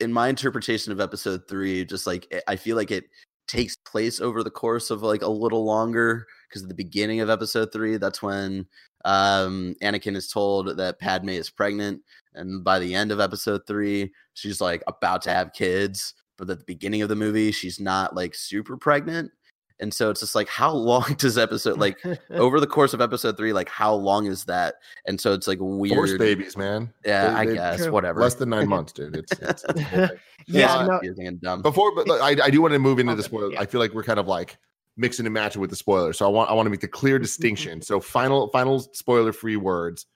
[0.00, 3.04] in my interpretation of episode three, just like I feel like it
[3.48, 7.30] takes place over the course of like a little longer because at the beginning of
[7.30, 8.66] episode three, that's when
[9.04, 12.02] um Anakin is told that Padme is pregnant,
[12.34, 16.14] and by the end of episode three, she's like about to have kids.
[16.36, 19.32] But at the beginning of the movie, she's not like super pregnant.
[19.80, 21.98] And so it's just like, how long does episode like
[22.30, 24.74] over the course of episode three, like how long is that?
[25.06, 25.94] And so it's like weird.
[25.94, 26.92] Force babies, man.
[27.04, 27.92] Yeah, They- I they- guess True.
[27.92, 28.20] whattever.
[28.20, 29.16] Less than nine months, dude.
[29.16, 30.10] It's, it's, it's a
[30.46, 31.62] yeah, Uh, no, confusing and dumb.
[31.62, 33.52] Before, but look, I, I do want to move into the Okay, spoiler.
[33.52, 33.60] yeah.
[33.60, 34.56] I feel like we're kind of like
[34.96, 36.12] mixing and matching with the spoiler.
[36.12, 37.80] So I want I want to make the clear distinction.
[37.82, 40.06] So final final spoiler free words.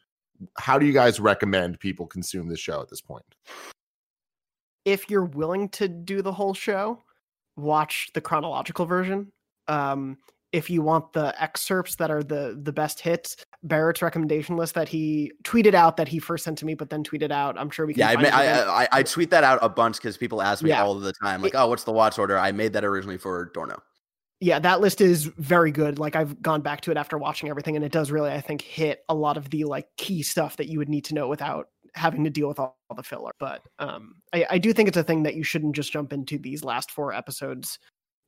[0.59, 3.25] How do you guys recommend people consume the show at this point?
[4.85, 6.99] if you're willing to do the whole show,
[7.57, 9.31] watch the chronological version.
[9.69, 10.19] Um,
[10.53, 14.87] if you want the excerpts that are the the best hits, Barrett's recommendation list that
[14.89, 17.57] he tweeted out that he first sent to me, but then tweeted out.
[17.59, 18.01] I'm sure we can.
[18.01, 18.83] Yeah, I, ma- it I.
[18.85, 20.85] I I tweet that out a bunch because people ask me Yeah.
[20.85, 23.79] all the time, like, "Oh, what's the watch order?" I made that originally for Dorno.
[24.41, 25.99] yeah, that list is very good.
[25.99, 28.61] Like I've gone back to it after watching everything, and it does really, I think,
[28.61, 31.69] hit a lot of the like key stuff that you would need to know without
[31.95, 33.31] having to deal with all, all the filler.
[33.39, 36.39] But um, I, I do think it's a thing that you shouldn't just jump into
[36.39, 37.79] these last four episodes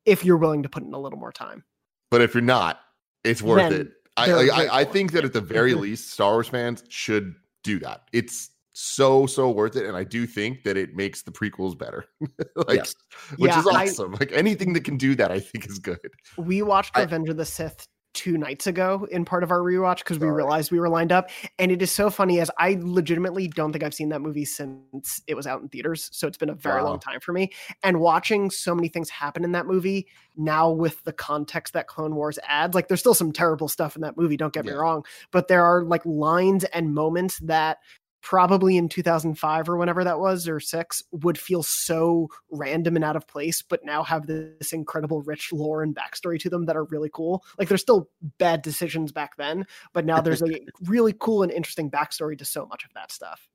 [0.06, 1.64] if you're willing to put in a little more time.
[2.10, 2.80] But if you're not,
[3.24, 3.92] it's worth Then it.
[4.16, 5.80] I, I, I, I think that at the very mm-hmm.
[5.80, 8.02] least, Star Wars fans should do that.
[8.12, 12.06] It's so so worth it, and I do think that it makes the prequels better.
[12.56, 12.94] like, Yes.
[13.38, 14.12] which Yeah, is I- awesome.
[14.12, 15.98] like anything that can do that, I think is good.
[16.36, 19.98] We watched I- Revenge of the Sith two nights ago in part of our rewatch
[19.98, 21.29] because we realized we were lined up.
[21.59, 25.20] And it is so funny as I legitimately don't think I've seen that movie since
[25.27, 26.09] it was out in theaters.
[26.12, 26.90] So it's been a very Wow.
[26.90, 27.53] long time for me.
[27.83, 32.14] And watching so many things happen in that movie now with the context that Clone
[32.14, 35.05] Wars adds, like there's still some terrible stuff in that movie, don't get me wrong,
[35.31, 37.79] but there are like lines and moments that
[38.24, 43.16] probably in 2005 or whenever that was or six would feel so random and out
[43.16, 46.84] of place but now have this incredible rich lore and backstory to them that are
[46.84, 48.08] really cool like there's still
[48.38, 52.64] bad decisions back then but now there's a really cool and interesting backstory to so
[52.64, 53.46] much of that stuff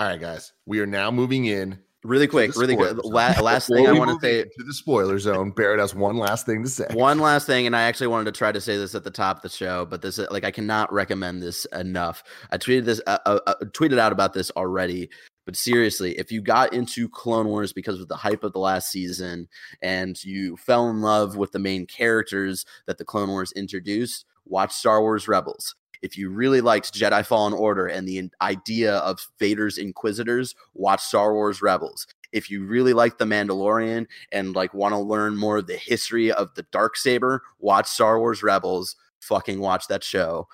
[0.00, 1.80] All right, guys, we are now moving in.
[2.04, 2.96] Really quick, really quick.
[3.02, 4.44] La- last thing I want to say.
[4.44, 5.50] to the spoiler zone.
[5.50, 6.86] Barrett has one last thing to say.
[6.92, 9.38] One last thing, and I actually wanted to try to say this at the top
[9.38, 12.22] of the show, but this like I cannot recommend this enough.
[12.52, 15.10] I tweeted this, uh, uh, uh, tweeted out about this already.
[15.44, 18.92] But seriously, if you got into Clone Wars because of the hype of the last
[18.92, 19.48] season
[19.80, 24.72] and you fell in love with the main characters that the Clone Wars introduced, watch
[24.72, 25.74] Star Wars Rebels.
[26.02, 31.32] If you really liked Jedi Fallen Order and the idea of Vader's Inquisitors, watch Star
[31.34, 32.06] Wars Rebels.
[32.32, 36.30] If you really like The Mandalorian and like want to learn more of the history
[36.30, 40.46] of the dark saber watch star wars rebels fucking watch that show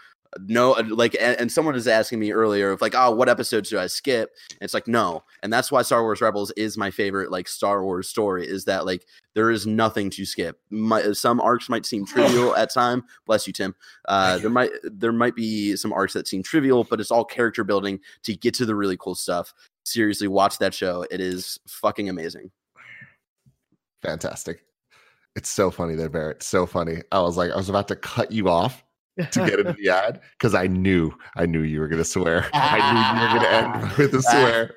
[0.46, 3.78] no like and, and someone was asking me earlier of like oh what episodes do
[3.78, 4.30] i skip?
[4.50, 5.24] And it's like no.
[5.42, 8.86] And that's why star wars rebels is my favorite like star wars story is that
[8.86, 10.60] like there is nothing to skip.
[10.70, 13.74] My, some arcs might seem trivial at time bless you tim
[14.08, 17.64] uh, there might there might be some arcs that seem trivial but it's all character
[17.64, 19.52] building to get to the really cool stuff.
[19.84, 21.06] Seriously watch that show.
[21.10, 22.50] It is fucking amazing.
[24.02, 24.64] Fantastic.
[25.36, 26.42] It's so funny there, Barrett.
[26.42, 27.02] So funny.
[27.10, 28.83] I was like, I was about to cut you off
[29.16, 32.46] to get into the ad because I knew, I knew you were going to swear.
[32.52, 34.74] I knew you were going to end with a swear.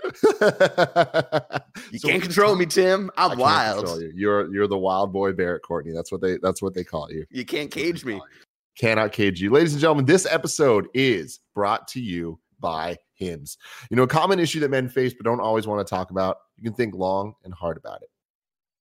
[1.91, 3.09] You So can't control me, Tim.
[3.17, 4.01] I I'm can't wild.
[4.01, 4.11] You.
[4.15, 5.93] You're you're the wild boy, Barrett Courtney.
[5.93, 7.25] That's what they that's what they call you.
[7.29, 8.21] You can't cage me.
[8.77, 10.05] Cannot cage you, ladies and gentlemen.
[10.05, 13.57] This episode is brought to you by Hims.
[13.89, 16.37] You know, a common issue that men face but don't always want to talk about.
[16.57, 18.09] You can think long and hard about it.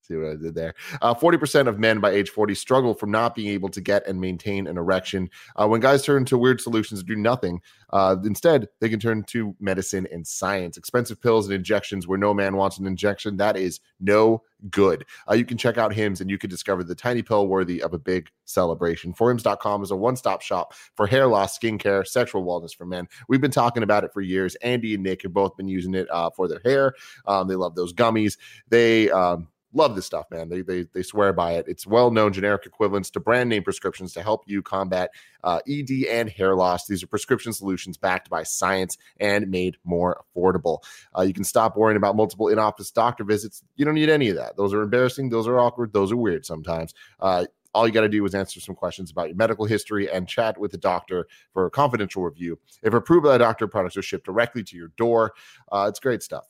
[0.06, 0.74] See what I did there?
[1.02, 4.20] Uh, 40% of men by age 40 struggle from not being able to get and
[4.20, 5.28] maintain an erection.
[5.56, 9.24] Uh, when guys turn to weird solutions and do nothing, uh, instead, they can turn
[9.24, 10.76] to medicine and science.
[10.76, 13.36] Expensive pills and injections where no man wants an injection.
[13.36, 15.04] That is no good.
[15.28, 17.92] Uh, you can check out Hims and you can discover the tiny pill worthy of
[17.92, 19.12] a big celebration.
[19.12, 23.08] Forhims.com is a one stop shop for hair loss, skincare, sexual wellness for men.
[23.28, 24.54] We've been talking about it for years.
[24.56, 26.94] Andy and Nick have both been using it uh, for their hair.
[27.26, 28.36] Um, they love those gummies.
[28.68, 30.48] They, um, love this stuff, man.
[30.48, 31.66] They they they swear by it.
[31.68, 35.10] It's well known generic equivalents to brand name prescriptions to help you combat
[35.44, 36.86] uh, ED and hair loss.
[36.86, 40.82] These are prescription solutions backed by science and made more affordable.
[41.16, 43.62] Uh, you can stop worrying about multiple in office doctor visits.
[43.76, 44.56] You don't need any of that.
[44.56, 45.28] Those are embarrassing.
[45.28, 45.92] Those are awkward.
[45.92, 46.94] Those are weird sometimes.
[47.20, 50.26] Uh, all you got to do is answer some questions about your medical history and
[50.26, 52.58] chat with the doctor for a confidential review.
[52.82, 55.34] If approved by the doctor, products are shipped directly to your door.
[55.70, 56.46] Uh, it's great stuff.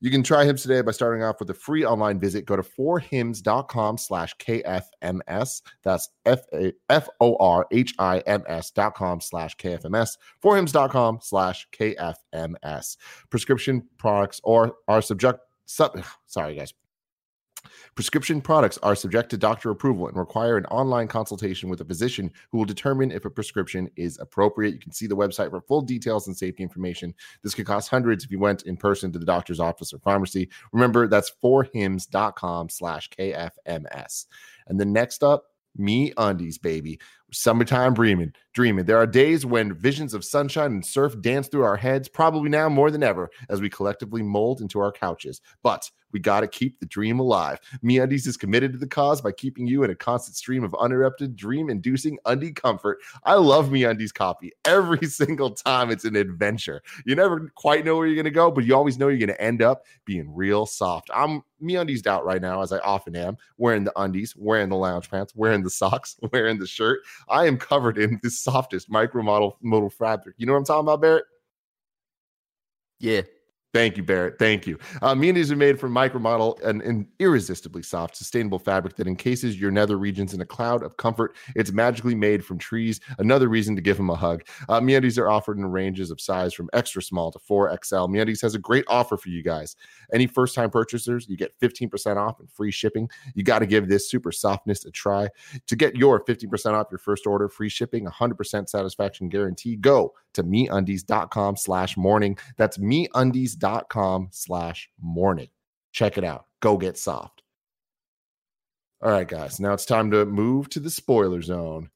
[0.00, 2.44] You can try Hims today by starting off with a free online visit.
[2.44, 5.62] Go to forhims.com slash KFMS.
[5.82, 10.16] That's F O R H I M S dot com slash KFMS.
[10.42, 12.96] Forhims.com slash KFMS.
[13.30, 16.72] Prescription products or are subject, sub, sorry guys,
[17.94, 22.30] Prescription products are subject to doctor approval and require an online consultation with a physician
[22.50, 24.74] who will determine if a prescription is appropriate.
[24.74, 27.14] You can see the website for full details and safety information.
[27.42, 30.48] This could cost hundreds if you went in person to the doctor's office or pharmacy.
[30.72, 34.26] Remember, that's forhims.com slash KFMS.
[34.66, 35.44] And then next up,
[35.78, 36.98] MeUndies, baby.
[37.30, 38.86] Summertime dreaming, dreaming.
[38.86, 42.68] There are days when visions of sunshine and surf dance through our heads, probably now
[42.68, 45.42] more than ever, as we collectively mold into our couches.
[45.62, 47.58] But we got to keep the dream alive.
[47.84, 51.36] MeUndies is committed to the cause by keeping you in a constant stream of uninterrupted,
[51.36, 52.98] dream-inducing undie comfort.
[53.24, 54.52] I love MeUndies copy.
[54.64, 56.82] Every single time it's an adventure.
[57.04, 59.62] You never quite know where you're to go, but you always know you're to end
[59.62, 61.10] up being real soft.
[61.14, 65.10] I'm MeUndies out right now, as I often am, wearing the undies, wearing the lounge
[65.10, 67.00] pants, wearing the socks, wearing the shirt.
[67.28, 70.36] I am covered in the softest micro model modal fabric.
[70.38, 71.24] You know what I'm talking about, Barrett?
[72.98, 73.22] Yeah.
[73.74, 74.38] Thank you, Barrett.
[74.38, 74.78] Thank you.
[75.02, 79.98] Uh, are made from micromodel and an irresistibly soft, sustainable fabric that encases your nether
[79.98, 81.36] regions in a cloud of comfort.
[81.54, 82.98] It's magically made from trees.
[83.18, 84.42] Another reason to give them a hug.
[84.70, 88.08] Uh, are offered in ranges of size from extra small to 4XL.
[88.08, 89.76] MeUndies has a great offer for you guys.
[90.14, 93.10] Any first-time purchasers, you get 15% off and free shipping.
[93.34, 95.28] You got to give this super softness a try.
[95.66, 100.44] To get your 15% off your first order, free shipping, 100% satisfaction guarantee, go to
[100.44, 102.38] meundies.com slash morning.
[102.56, 105.48] That's meundies.com slash morning.
[105.92, 106.46] Check it out.
[106.60, 107.42] Go get soft.
[109.00, 109.60] All right, guys.
[109.60, 111.90] Now it's time to move to the spoiler zone.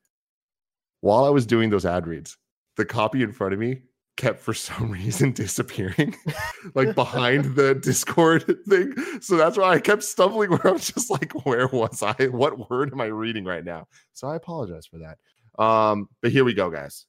[1.01, 2.37] While I was doing those ad reads,
[2.77, 3.83] the copy in front of me
[4.17, 6.15] kept for some reason disappearing
[6.75, 11.11] like behind the discord thing so that's why i kept stumbling where i was just
[11.11, 14.99] like where was i what word am i reading right now so i apologize for
[14.99, 15.17] that
[15.63, 17.07] um but here we go guys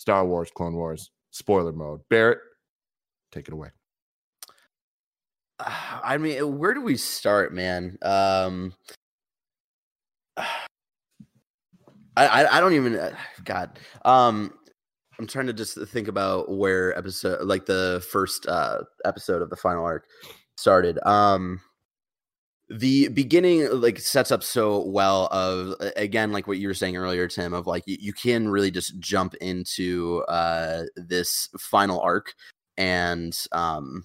[0.00, 2.00] Star Wars, Clone Wars, spoiler mode.
[2.08, 2.38] Barrett,
[3.32, 3.68] take it away.
[5.60, 7.98] I mean, where do we start, man?
[8.00, 8.72] Um,
[12.16, 12.96] I, I, don't even.
[12.96, 14.54] Uh, God, um,
[15.18, 19.56] I'm trying to just think about where episode, like the first uh episode of the
[19.56, 20.06] final arc,
[20.56, 20.98] started.
[21.06, 21.60] Um,
[22.70, 27.26] the beginning like sets up so well of again like what you were saying earlier
[27.26, 32.32] tim of like you, you can really just jump into uh this final arc
[32.78, 34.04] and um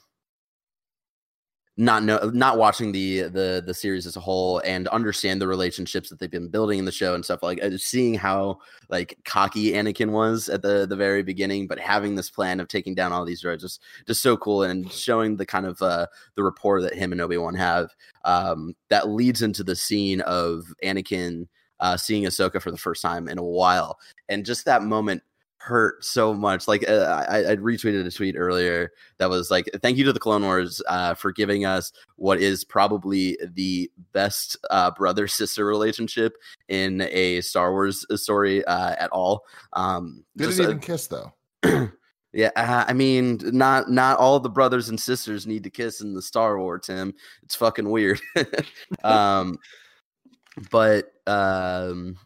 [1.78, 6.10] not know not watching the the the series as a whole and understand the relationships
[6.10, 8.58] that they've been building in the show and stuff like uh, seeing how
[8.88, 12.96] like cocky Anakin was at the the very beginning but having this plan of taking
[12.96, 16.44] down all these droids just just so cool and showing the kind of uh the
[16.44, 17.90] rapport that him and Obi-Wan have
[18.24, 21.46] um that leads into the scene of Anakin
[21.82, 24.00] uh seeing Ahsoka for the first time in a while.
[24.30, 25.24] And just that moment
[25.65, 26.67] hurt so much.
[26.67, 30.19] Like uh, I, I retweeted a tweet earlier that was like, "Thank you to the
[30.19, 36.36] Clone Wars uh, for giving us what is probably the best uh, brother sister relationship
[36.67, 41.34] in a Star Wars uh, story uh, at all." Um, Didn't just, even kiss though.
[42.34, 46.13] yeah, uh, I mean, not not all the brothers and sisters need to kiss in
[46.13, 46.86] the Star Wars.
[46.86, 48.21] Tim, it's fucking weird.
[49.04, 49.58] um,
[50.71, 52.17] but um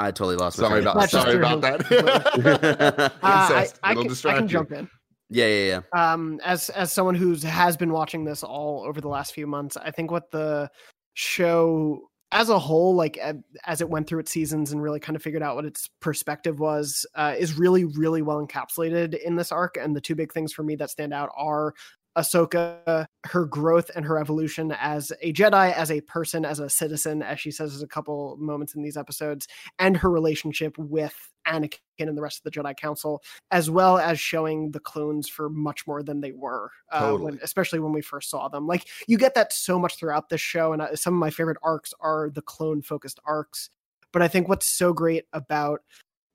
[0.00, 0.56] I totally lost.
[0.56, 1.80] Sorry about sorry about that.
[3.02, 4.88] uh, I, I, can, I can jump in.
[5.28, 6.12] Yeah, yeah, yeah.
[6.12, 9.76] Um, as as someone who has been watching this all over the last few months,
[9.76, 10.70] I think what the
[11.14, 12.00] show
[12.32, 13.18] as a whole, like
[13.66, 16.60] as it went through its seasons and really kind of figured out what its perspective
[16.60, 19.76] was, uh, is really, really well encapsulated in this arc.
[19.76, 21.74] And the two big things for me that stand out are
[22.16, 27.22] Ahsoka, her growth and her evolution as a Jedi, as a person, as a citizen,
[27.22, 29.46] as she says as a couple moments in these episodes,
[29.78, 31.14] and her relationship with
[31.46, 35.48] Anakin and the rest of the Jedi Council, as well as showing the clones for
[35.48, 38.66] much more than they were, uh, when, especially when we first saw them.
[38.66, 41.58] Like you get that so much throughout this show, and uh, some of my favorite
[41.62, 43.70] arcs are the clone focused arcs.
[44.12, 45.82] But I think what's so great about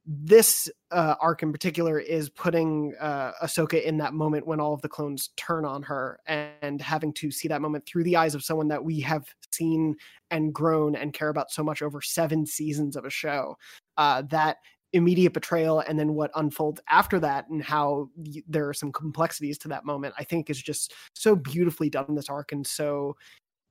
[0.06, 4.82] this uh, arc in particular is putting uh, Ahsoka in that moment when all of
[4.82, 8.44] the clones turn on her and having to see that moment through the eyes of
[8.44, 9.96] someone that we have seen
[10.30, 13.58] and grown and care about so much over seven seasons of a show.
[13.98, 14.58] Uh, that
[14.94, 19.58] immediate betrayal and then what unfolds after that and how y- there are some complexities
[19.58, 23.14] to that moment i think is just so beautifully done in this arc and so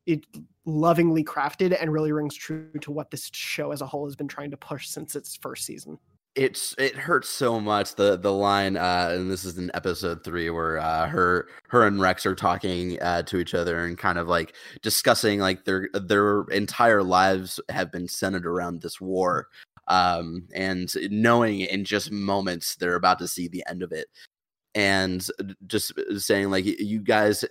[0.04, 0.26] it
[0.66, 4.28] lovingly crafted and really rings true to what this show as a whole has been
[4.28, 5.98] trying to push since its first season
[6.36, 10.50] it's it hurts so much the the line uh and this is in episode three
[10.50, 14.26] where uh her her and rex are talking uh to each other and kind of
[14.26, 19.46] like discussing like their their entire lives have been centered around this war
[19.88, 24.08] um and knowing in just moments they're about to see the end of it.
[24.74, 25.24] And
[25.66, 27.44] just saying like you guys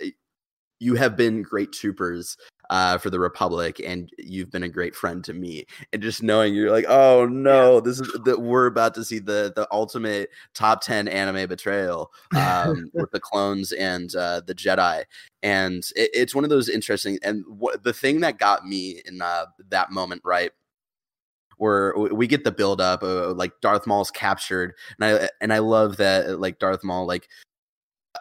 [0.79, 2.35] you have been great troopers
[2.73, 5.63] uh, for the Republic, and you've been a great friend to me.
[5.93, 9.53] And just knowing you're like, oh no, this is that we're about to see the
[9.55, 15.03] the ultimate top ten anime betrayal um, with the clones and uh, the Jedi,
[15.43, 17.19] and it, it's one of those interesting.
[17.21, 20.51] And what the thing that got me in uh, that moment, right?
[21.57, 25.59] Where we get the build up, uh, like Darth Maul's captured, and I and I
[25.59, 27.29] love that, like Darth Maul, like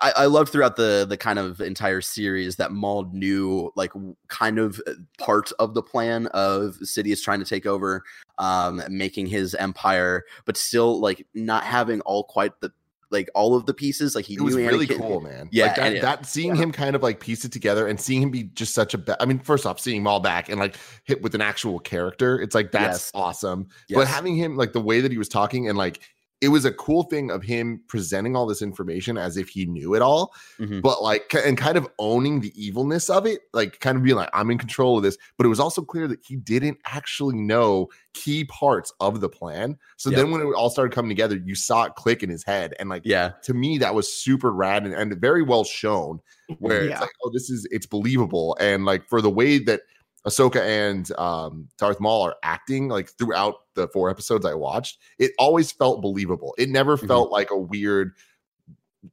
[0.03, 3.93] I, I love throughout the the kind of entire series that Maul knew like
[4.29, 8.03] kind of uh, part of the plan of Sidious trying to take over,
[8.39, 12.73] um, making his empire, but still like not having all quite the
[13.11, 14.15] like all of the pieces.
[14.15, 15.49] Like he it was really Anakin- cool, man.
[15.53, 18.31] Yeah, like that, that seeing him kind of like piece it together and seeing him
[18.31, 18.99] be just such a.
[18.99, 22.41] Be- I mean, first off, seeing Maul back and like hit with an actual character,
[22.41, 23.11] it's like that's Yes.
[23.15, 23.69] awesome.
[23.91, 26.01] But having him like the way that he was talking and like
[26.43, 29.95] it was a cool thing of him presenting all this information as if he knew
[29.95, 30.83] it all, Mhm.
[30.83, 34.29] but like and kind of owning the evilness of it, like kind of being like,
[34.35, 35.17] I'm in control of this.
[35.39, 39.79] But it was also clear that he didn't actually know key parts of the plan.
[39.97, 40.17] So Yeah.
[40.17, 42.75] then when it all started coming together, you saw it click in his head.
[42.81, 46.19] And like yeah, to me, that was super rad and, and very well shown.
[46.59, 46.93] Where Yeah.
[46.93, 48.57] it's like, oh, this is it's believable.
[48.59, 49.83] And like for the way that
[50.27, 55.33] Ahsoka and um, Darth Maul are acting, like throughout the four episodes I watched, it
[55.39, 56.55] always felt believable.
[56.59, 57.09] It never Mhm.
[57.09, 58.13] felt like a weird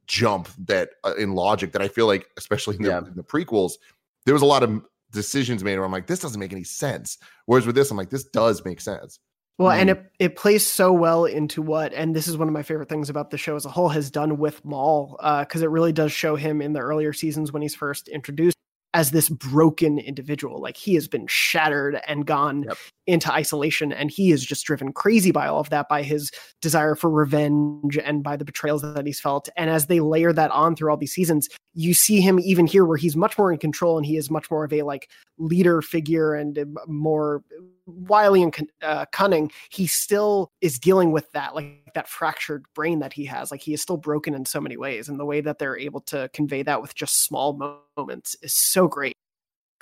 [0.06, 2.98] jump that uh, in logic that I feel like, especially in the, Yeah.
[2.98, 3.72] in the prequels,
[4.24, 7.18] there was a lot of decisions made where I'm like, this doesn't make any sense.
[7.46, 9.18] Whereas with this, I'm like, this does make sense.
[9.58, 9.96] Well, and Mhm.
[9.96, 13.10] it, it plays so well into what, and this is one of my favorite things
[13.10, 16.36] about the show as a whole, has done with Maul, because it really does show
[16.36, 18.56] him in the earlier seasons when he's first introduced
[18.92, 20.60] as this broken individual.
[20.60, 22.76] Like he has been shattered and gone Yep.
[23.06, 26.30] into isolation, and he is just driven crazy by all of that, by his
[26.60, 29.48] desire for revenge and by the betrayals that he's felt.
[29.56, 32.84] And as they layer that on through all these seasons, you see him even here
[32.84, 35.82] where he's much more in control and he is much more of a like leader
[35.82, 37.42] figure and uh, more
[37.90, 43.12] wily and uh, cunning he still is dealing with that like that fractured brain that
[43.12, 45.58] he has like he is still broken in so many ways and the way that
[45.58, 49.14] they're able to convey that with just small moments is so great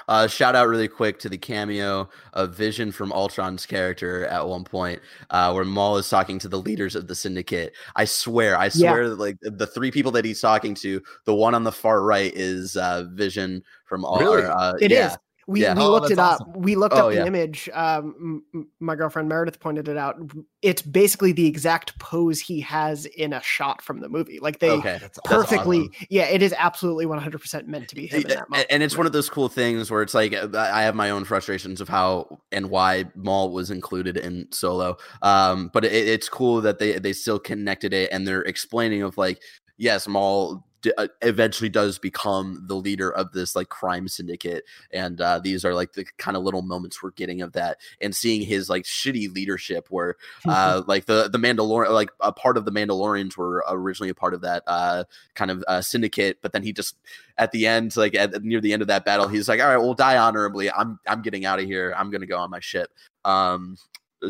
[0.06, 4.64] Uh, shout out really quick to the cameo of Vision from Ultron's character at one
[4.64, 7.74] point, uh, where Maul is talking to the leaders of the Syndicate.
[7.96, 8.70] I swear, I Yeah.
[8.70, 12.02] swear, that, like the three people that he's talking to, the one on the far
[12.04, 14.20] right is uh, Vision from all.
[14.20, 14.44] Really?
[14.44, 15.09] Uh, It yeah.
[15.09, 15.18] is.
[15.49, 15.74] We, Yeah.
[15.74, 16.53] we Oh, looked it up awesome.
[16.62, 17.26] we looked Oh, up the yeah.
[17.26, 20.16] image um, m- my girlfriend meredith pointed it out
[20.62, 24.70] it's basically the exact pose he has in a shot from the movie like they
[24.70, 24.99] Okay.
[25.01, 26.07] That's perfectly awesome.
[26.11, 28.96] yeah it is absolutely 100% meant to be him in that and, moment and it's
[28.96, 31.88] one of those cool things where it's like uh, I have my own frustrations of
[31.88, 34.96] how and why Maul was included in Solo.
[35.22, 39.16] Um, but it, it's cool that they they still connected it and they're explaining of
[39.16, 39.40] like
[39.78, 45.20] yes, Maul d- uh, eventually does become the leader of this like crime syndicate, and
[45.20, 48.43] uh, these are like the kind of little moments we're getting of that and seeing
[48.43, 50.16] his like shitty leadership where
[50.49, 54.35] uh, like the the Mandalorian, like a part of the Mandalorians were originally a part
[54.35, 55.05] of that uh,
[55.35, 56.97] kind of uh, syndicate, but then he just
[57.39, 59.76] at the end, like at near the end of that battle, he's like, "All right,
[59.76, 60.70] we'll die honorably.
[60.70, 61.95] I'm I'm getting out of here.
[61.97, 62.91] I'm gonna go on my ship."
[63.24, 63.76] Um,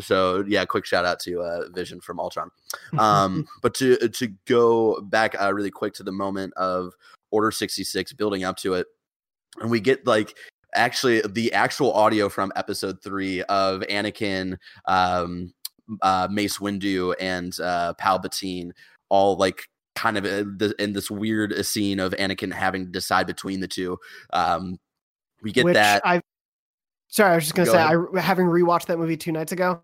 [0.01, 2.51] so yeah, quick shout out to uh, Vision from Ultron.
[2.97, 6.93] Um, but to to go back uh, really quick to the moment of
[7.31, 8.87] Order sixty six, building up to it,
[9.59, 10.35] and we get like
[10.75, 15.53] actually the actual audio from episode three of Anakin, um,
[16.01, 18.71] uh, Mace Windu, and uh, Palpatine
[19.09, 23.27] all like kind of uh, in this weird uh, scene of Anakin having to decide
[23.27, 23.97] between the two.
[24.31, 24.77] Um,
[25.41, 26.01] we get Which that.
[26.05, 26.21] I
[27.09, 27.97] sorry, I was just gonna Go say, ahead.
[28.15, 29.81] I having rewatched that movie two nights ago,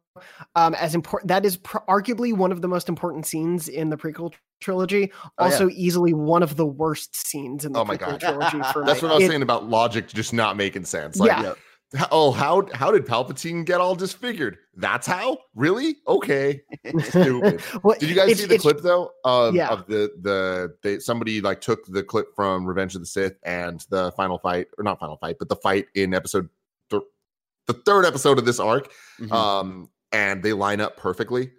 [0.55, 3.97] um, as important that is pr- arguably one of the most important scenes in the
[3.97, 5.11] prequel trilogy.
[5.13, 5.45] Oh, yeah.
[5.45, 8.51] Also, easily one of the worst scenes in the Oh my prequel God.
[8.51, 8.61] trilogy.
[8.73, 9.07] For That's me.
[9.07, 11.17] what I was It- saying about logic just not making sense.
[11.17, 11.41] Like, Yeah.
[11.43, 11.57] Yep.
[11.97, 14.57] h- oh, how how did Palpatine get all disfigured?
[14.77, 15.37] That's how?
[15.55, 15.97] Really?
[16.07, 16.61] Okay.
[16.99, 17.61] Stupid.
[17.83, 19.11] Well, Did you guys see the clip though?
[19.23, 19.69] Of, Yeah.
[19.69, 23.85] of the the they somebody like took the clip from Revenge of the Sith and
[23.89, 26.49] the final fight, or not final fight, but the fight in episode
[27.67, 28.91] the third episode of this arc.
[29.19, 29.31] Mhm.
[29.31, 31.51] Um, and they line up perfectly.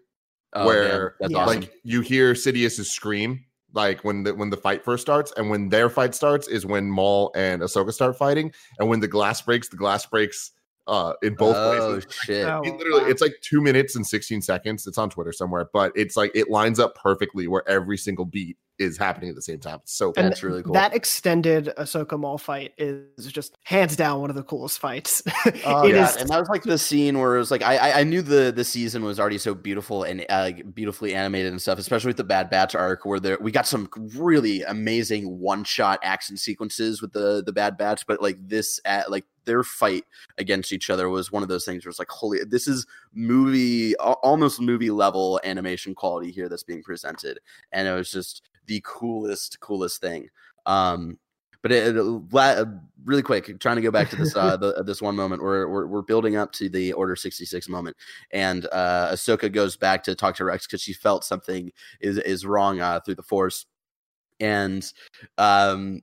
[0.53, 1.39] Oh, where, that's Yeah.
[1.45, 1.61] awesome.
[1.61, 3.45] Like you hear Sidious's scream,
[3.75, 6.91] like when the when the fight first starts, and when their fight starts is when
[6.91, 10.53] Maul and Ahsoka start fighting, and when the glass breaks, the glass breaks
[10.87, 12.13] uh in both oh places.
[12.23, 12.47] shit!
[12.47, 14.87] Oh, It literally, it's like two minutes and 16 seconds.
[14.87, 18.57] It's on Twitter somewhere, but it's like it lines up perfectly where every single beat
[18.79, 19.79] is happening at the same time.
[19.83, 20.23] It's so cool.
[20.23, 20.75] That's really cool.
[20.75, 25.23] That extended Ahsoka Maul fight is just hands down one of the coolest fights.
[25.65, 26.09] Oh, It yeah.
[26.11, 28.21] is- and that was like the scene where it was like I I, I knew
[28.23, 32.17] the the season was already so beautiful and uh, beautifully animated and stuff, especially with
[32.19, 37.01] the Bad Batch arc where there we got some really amazing one shot action sequences
[37.01, 40.05] with the the Bad Batch, but like this at like their fight
[40.39, 43.97] against each other was one of those things where it's like holy this is movie
[43.97, 47.39] almost movie level animation quality here that's being presented
[47.73, 50.29] and it was just the coolest coolest thing.
[50.67, 51.19] Um
[51.63, 52.69] but it, it-
[53.05, 55.87] really quick trying to go back to this uh the, this one moment where we're,
[55.87, 57.97] we're building up to the order 66 moment.
[58.33, 62.47] And uh ahsoka goes back to talk to rex because she felt something is is
[62.47, 63.67] wrong uh through the force.
[64.41, 64.91] And
[65.39, 66.03] um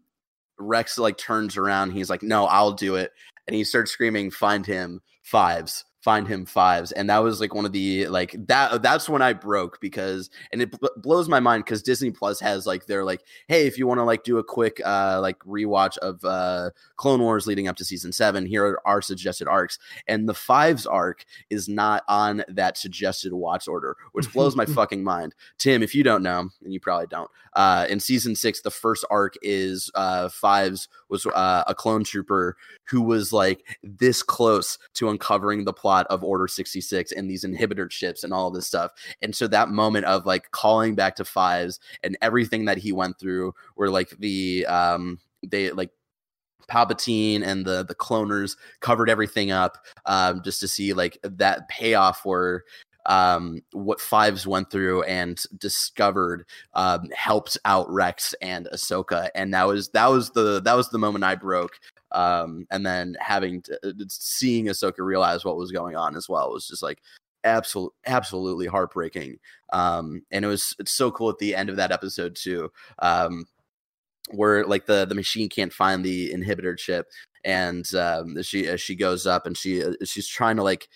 [0.60, 3.12] rex like turns around he's like no i'll do it.
[3.48, 7.64] And he starts screaming find him fives find him fives and that was like one
[7.64, 11.64] of the like that that's when i broke because and it bl- blows my mind
[11.64, 14.44] because disney plus has like they're like hey if you want to like do a
[14.44, 18.82] quick uh like rewatch of uh clone wars leading up to season seven here are
[18.86, 24.32] our suggested arcs and the fives arc is not on that suggested watch order which
[24.34, 25.34] blows my fucking mind.
[25.58, 29.06] Tim if you don't know and you probably don't uh in season six the first
[29.10, 35.10] arc is uh fives was uh, a clone trooper who was like this close to
[35.10, 38.92] uncovering the plot of Order 66 and these inhibitor chips and all this stuff.
[39.22, 43.20] And so that moment of like calling back to fives and everything that he went
[43.20, 45.92] through where like the um they like
[46.70, 52.24] Palpatine and the the cloners covered everything up um just to see like that payoff
[52.26, 52.64] where
[53.06, 59.68] um what fives went through and discovered um helped out Rex and Ahsoka and that
[59.68, 61.80] was that was the that was the moment I broke
[62.14, 66.52] um and then having to uh, seeing Ahsoka realize what was going on as well
[66.52, 67.00] was just like
[67.44, 69.38] absolute absolutely heartbreaking
[69.74, 73.46] um and it was it's so cool at the end of that episode too um
[74.32, 77.08] where like the the machine can't find the inhibitor chip
[77.44, 80.88] and um she as she goes up and she uh, she's trying to like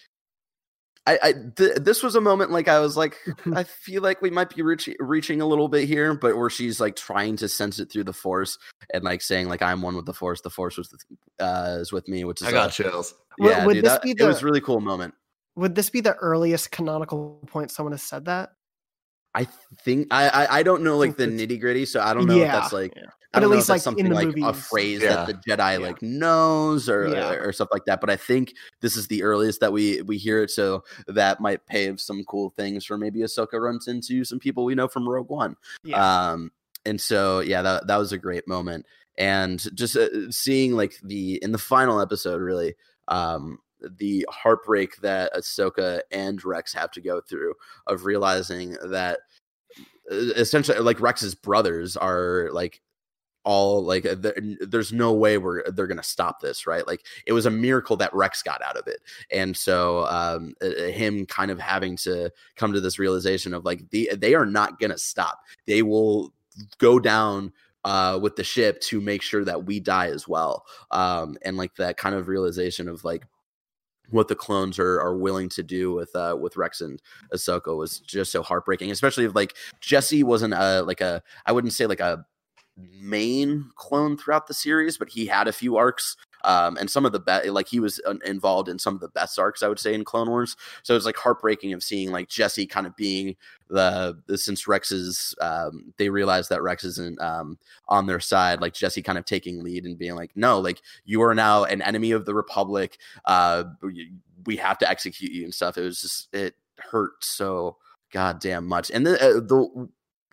[1.07, 3.17] I, I th- this was a moment like I was like
[3.55, 6.81] I feel like we might be reaching reaching a little bit here, but where she's
[6.81, 8.57] like trying to sense it through the force
[8.93, 11.03] and like saying like I'm one with the force, the force was with,
[11.39, 13.13] uh, is with me, which is I got uh, chills.
[13.39, 15.13] Yeah, would dude, this that- be it was a really cool moment.
[15.55, 18.51] Would this be the earliest canonical point someone has said that?
[19.37, 19.47] I
[19.83, 22.39] think I I, I don't know like the nitty gritty, so I don't know if
[22.39, 23.03] Yeah, that's like yeah.
[23.33, 25.01] I But don't at know least, if that's like, in something the like a phrase
[25.01, 25.25] Yeah.
[25.25, 25.77] that the Jedi Yeah.
[25.77, 27.31] like knows or, Yeah.
[27.33, 27.99] or stuff like that.
[28.01, 31.65] But I think this is the earliest that we we hear it, so that might
[31.67, 35.29] pave some cool things for maybe Ahsoka runs into some people we know from Rogue
[35.29, 35.55] One.
[35.83, 36.31] Yeah.
[36.31, 36.51] Um,
[36.85, 38.85] and so yeah, that that was a great moment,
[39.17, 42.75] and just uh, seeing like the in the final episode, really,
[43.09, 47.53] um, the heartbreak that Ahsoka and Rex have to go through
[47.87, 49.19] of realizing that
[50.09, 52.81] essentially like Rex's brothers are like
[53.47, 54.15] all like uh,
[54.59, 56.85] there's no way we're they're gonna stop this right?
[56.85, 58.99] Like it was a miracle that rex got out of it.
[59.31, 64.11] And so um him kind of having to come to this realization of like the,
[64.17, 65.39] they are not gonna stop.
[65.65, 66.33] They will
[66.77, 67.53] go down
[67.85, 70.65] uh with the ship to make sure that we die as well.
[70.91, 73.25] Um and like that kind of realization of like
[74.09, 77.01] what the clones are are willing to do with uh with Rex and
[77.33, 81.73] Ahsoka was just so heartbreaking, especially if like Jesse wasn't a like a I wouldn't
[81.73, 82.25] say like a
[82.77, 86.15] main clone throughout the series, but he had a few arcs.
[86.43, 89.09] Um, and some of the best, like he was uh, involved in some of the
[89.09, 90.55] best arcs, I would say, in Clone Wars.
[90.83, 93.35] So it was like heartbreaking of seeing like Jesse kind of being
[93.69, 97.57] the, the since Rex's, um, they realized that Rex isn't um,
[97.87, 101.21] on their side, like Jesse kind of taking lead and being like, no, like you
[101.21, 102.97] are now an enemy of the Republic.
[103.25, 104.13] Uh, we-
[104.45, 105.77] we have to execute you and stuff.
[105.77, 107.75] It was just, it hurt so
[108.13, 108.89] goddamn much.
[108.91, 109.89] And the, uh, the,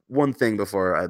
[0.07, 1.07] one thing before I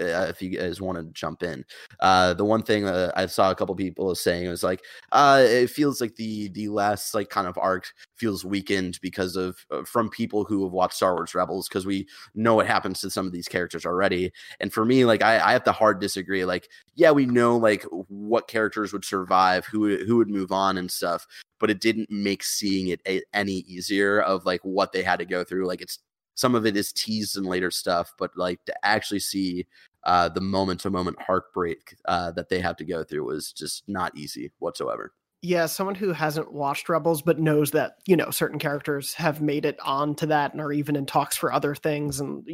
[0.00, 1.64] uh, if you guys want to jump in.
[2.00, 4.82] Uh, the one thing that I saw a couple people saying was like,
[5.12, 9.56] uh, it feels like the the last like kind of arc feels weakened because of
[9.70, 13.10] uh, from people who have watched Star Wars Rebels because we know what happens to
[13.10, 14.32] some of these characters already.
[14.60, 16.44] And for me, like I, I have to hard disagree.
[16.44, 20.90] Like, yeah, we know like what characters would survive, who who would move on and
[20.90, 21.26] stuff,
[21.58, 25.24] but it didn't make seeing it a- any easier of like what they had to
[25.24, 25.66] go through.
[25.66, 25.98] Like it's
[26.42, 29.64] some of it is teased in later stuff, but like to actually see
[30.02, 33.84] uh, the moment to moment heartbreak uh, that they have to go through was just
[33.86, 35.12] not easy whatsoever.
[35.40, 39.64] Yeah, someone who hasn't watched Rebels but knows that you know certain characters have made
[39.64, 42.44] it on to that and are even in talks for other things, and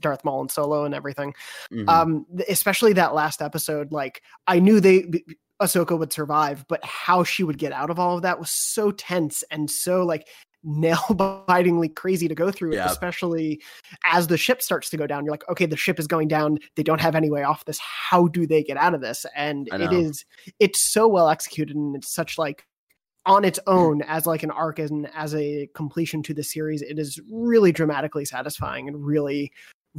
[0.00, 1.32] Darth Maul and Solo and everything.
[1.72, 1.88] Mm-hmm.
[1.88, 5.04] Um, especially that last episode, like I knew they
[5.62, 8.90] Ahsoka would survive, but how she would get out of all of that was so
[8.90, 10.26] tense and so like
[10.66, 10.98] nail
[11.46, 12.86] bitingly crazy to go through, yeah.
[12.86, 13.62] especially
[14.04, 15.24] as the ship starts to go down.
[15.24, 16.58] You're like, okay, the ship is going down.
[16.74, 17.78] They don't have any way off this.
[17.78, 19.24] How do they get out of this?
[19.34, 20.24] And it is,
[20.58, 22.66] it's so well executed and it's such like
[23.24, 23.72] on its hmm.
[23.72, 26.82] own as like an arc and as a completion to the series.
[26.82, 29.52] It is really dramatically satisfying and really,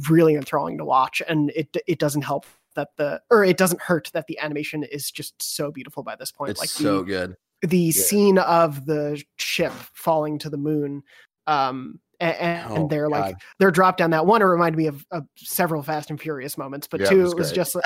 [0.08, 1.22] really enthralling to watch.
[1.26, 5.10] And it, it doesn't help that the, or it doesn't hurt that the animation is
[5.10, 6.50] just so beautiful by this point.
[6.50, 7.92] It's like so the, good the yeah.
[7.92, 11.02] scene of the ship falling to the moon
[11.46, 13.42] um and, and oh, they're like God.
[13.58, 16.86] they're dropped down that one it reminded me of, of several fast and furious moments
[16.86, 17.80] but yeah, two it was, it was just so,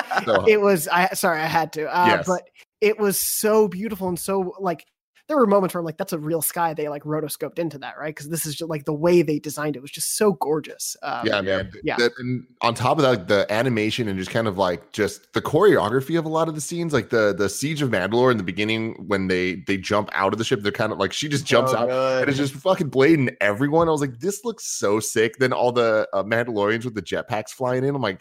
[0.47, 2.27] it was i sorry i had to uh, yes.
[2.27, 2.43] but
[2.81, 4.85] it was so beautiful and so like
[5.33, 6.75] there were moments where I'm like, that's a real sky.
[6.75, 8.15] They like rotoscoped into that, right?
[8.15, 10.95] Because this is just like the way they designed it was just so gorgeous.
[11.01, 11.71] Um, yeah, man.
[11.83, 11.95] Yeah.
[11.97, 15.41] That, and on top of that, the animation and just kind of like just the
[15.41, 18.43] choreography of a lot of the scenes, like the the siege of Mandalore in the
[18.43, 21.47] beginning when they they jump out of the ship, they're kind of like she just
[21.47, 23.87] jumps out and it's just fucking blading everyone.
[23.87, 25.37] I was like, this looks so sick.
[25.39, 27.95] Then all the uh, Mandalorians with the jetpacks flying in.
[27.95, 28.19] I'm like,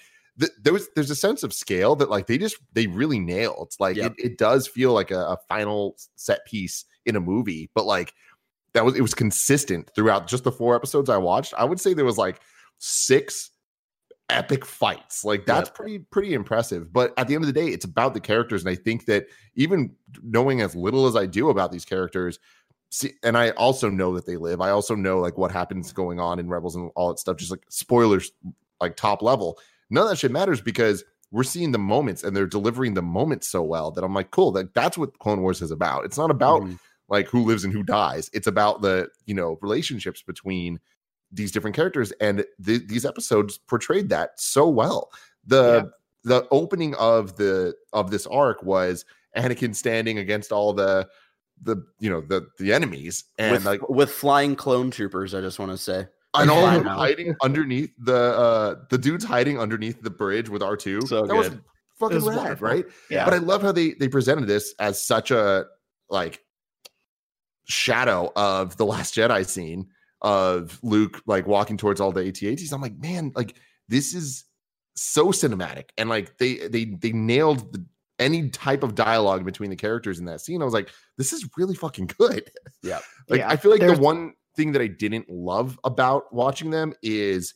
[0.63, 3.81] there was there's a sense of scale that like they just they really nailed It's
[3.81, 4.15] like yep.
[4.17, 8.13] it, it does feel like a, a, final set piece in a movie, but like
[8.75, 11.55] that was it was consistent throughout just the four episodes I watched.
[11.57, 12.41] I would say there was like
[12.79, 13.51] six
[14.31, 15.25] epic fights.
[15.25, 16.93] Like that's pretty pretty impressive.
[16.93, 19.27] But at the end of the day, it's about the characters, and I think that
[19.55, 22.39] even knowing as little as I do about these characters,
[22.91, 24.61] see, and I also know that they live.
[24.61, 27.37] I also know like what happens going on in Rebels and all that stuff.
[27.37, 28.33] Just like spoilers,
[28.81, 29.59] like top level
[29.93, 33.47] none of that shit matters because we're seeing the moments and they're delivering the moments
[33.49, 36.05] so well that I'm like, cool, that that's what Clone Wars is about.
[36.05, 36.75] It's not about mm-hmm.
[37.13, 38.31] Like who lives and who dies.
[38.33, 40.81] It's about the, you know, relationships between
[41.31, 42.11] these different characters.
[42.21, 45.11] And th- these episodes portrayed that so well.
[45.47, 45.91] The yeah.
[46.25, 49.05] the opening of the of this arc was
[49.37, 51.07] Anakin standing against all the
[51.63, 55.59] the you know the the enemies and with, like with flying clone troopers, I just
[55.59, 56.07] want to say.
[56.35, 61.07] I know him hiding underneath the uh the dude's hiding underneath the bridge with R2.
[61.09, 61.37] So that good.
[61.37, 61.51] was
[61.99, 62.69] fucking was rad, wonderful.
[62.69, 62.85] right?
[63.11, 63.27] Yeah.
[63.27, 65.67] But I love how they they presented this as such a
[66.09, 66.41] like
[67.69, 69.87] shadow of the last Jedi scene
[70.21, 72.73] of Luke like walking towards all the AT-ATs.
[72.73, 73.57] I'm like, man, like
[73.89, 74.45] this is
[74.95, 77.85] so cinematic and like they they they nailed the,
[78.19, 80.63] any type of dialogue between the characters in that scene.
[80.63, 82.51] I was like, this is really fucking good.
[82.83, 83.01] Yeah.
[83.29, 83.49] like yeah.
[83.49, 87.55] I feel like There's- the one thing that I didn't love about watching them is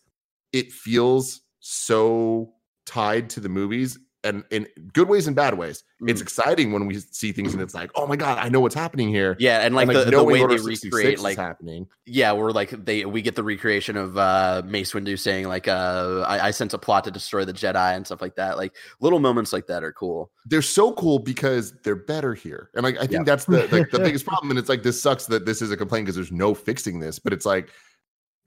[0.52, 2.54] it feels so
[2.86, 5.84] tied to the movies and in good ways and bad ways.
[6.02, 6.10] Mm.
[6.10, 8.74] It's exciting when we see things and it's like, oh my god, I know what's
[8.74, 9.36] happening here.
[9.38, 11.86] Yeah, and like, and, like the, the way they recreate, like happening.
[12.04, 16.24] Yeah, we're like they we get the recreation of uh Mace Windu saying like, uh,
[16.26, 18.56] I, I sense a plot to destroy the Jedi and stuff like that.
[18.56, 20.30] Like little moments like that are cool.
[20.44, 23.24] They're so cool because they're better here, and like I think yeah.
[23.24, 24.50] that's the like the biggest problem.
[24.50, 27.18] And it's like this sucks that this is a complaint because there's no fixing this,
[27.18, 27.70] but it's like.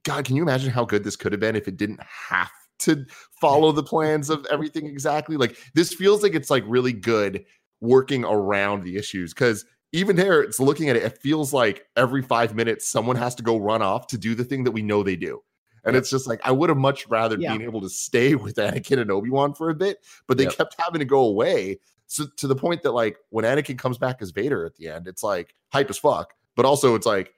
[0.06, 2.50] God, can you imagine how good this could have been if it didn't have
[2.80, 3.06] to
[3.40, 5.38] follow the plans of everything exactly.
[5.38, 7.46] Like this feels like it's like really good
[7.82, 12.22] working around the issues because even there, it's looking at it, it feels like every
[12.22, 15.04] five minutes someone has to go run off to do the thing that we know
[15.04, 15.42] they do.
[15.86, 16.02] And yep.
[16.02, 17.54] it's just like I would have much rather yeah.
[17.54, 20.56] been able to stay with Anakin and Obi Wan for a bit, but they yep.
[20.56, 21.80] kept having to go away.
[22.08, 25.08] So to the point that like when Anakin comes back as Vader at the end,
[25.08, 26.34] it's like hype as fuck.
[26.56, 27.34] But also it's like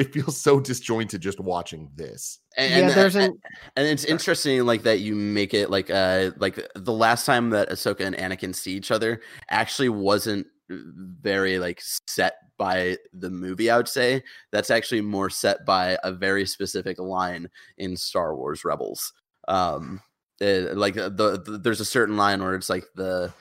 [0.00, 2.38] it feels so disjointed just watching this.
[2.56, 3.38] And, yeah, and, there's an,
[3.76, 7.68] and it's interesting like that you make it like uh like the last time that
[7.68, 9.20] Ahsoka and Anakin see each other
[9.50, 13.70] actually wasn't very like set by the movie.
[13.70, 14.22] I would say
[14.52, 19.12] that's actually more set by a very specific line in Star Wars Rebels.
[19.48, 20.00] Um,
[20.40, 21.10] it, like the,
[21.44, 23.34] the there's a certain line where it's like the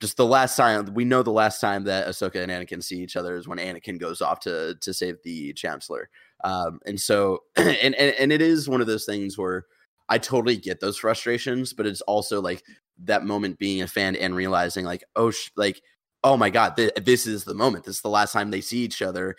[0.00, 3.16] just the last time we know the last time that Ahsoka and Anakin see each
[3.16, 6.08] other is when Anakin goes off to to save the Chancellor.
[6.44, 9.66] Um, and so and, and and it is one of those things where
[10.08, 12.62] I totally get those frustrations, but it's also like
[13.04, 15.82] that moment being a fan and realizing like, oh, sh- like,
[16.22, 17.84] oh my god, th- this is the moment.
[17.84, 19.36] This is the last time they see each other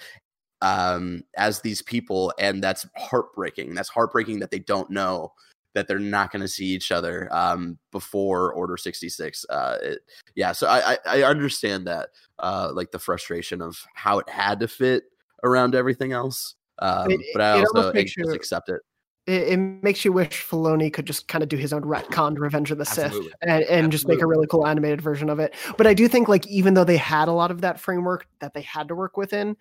[0.61, 3.75] um, as these people, and that's heartbreaking.
[3.75, 5.33] That's heartbreaking that they don't know
[5.77, 9.45] that they're not going to see each other um, before Order 66.
[9.47, 9.99] Uh, it,
[10.35, 12.09] yeah, so I, I, I understand that,
[12.39, 15.03] uh, like the frustration of how it had to fit
[15.43, 16.55] around everything else.
[16.79, 18.81] Um, It- but I also I makes just you- accept it.
[19.27, 22.71] It, it makes you wish Filoni could just kind of do his own retconned Revenge
[22.71, 23.31] of the Sith Absolutely.
[23.41, 25.53] and, and just make a really cool animated version of it.
[25.77, 28.53] But I do think like even though they had a lot of that framework that
[28.53, 29.57] they had to work within,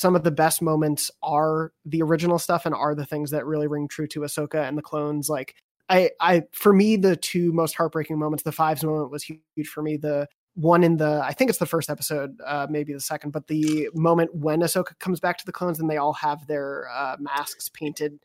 [0.00, 3.66] some of the best moments are the original stuff and are the things that really
[3.66, 5.28] ring true to Ahsoka and the clones.
[5.28, 5.54] Like
[5.90, 9.82] I, I for me, the two most heartbreaking moments, the fives moment was huge for
[9.82, 9.98] me.
[9.98, 13.48] The one in the I think it's the first episode, uh, maybe the second, but
[13.48, 17.16] the moment when Ahsoka comes back to the clones and they all have their uh,
[17.20, 18.18] masks painted.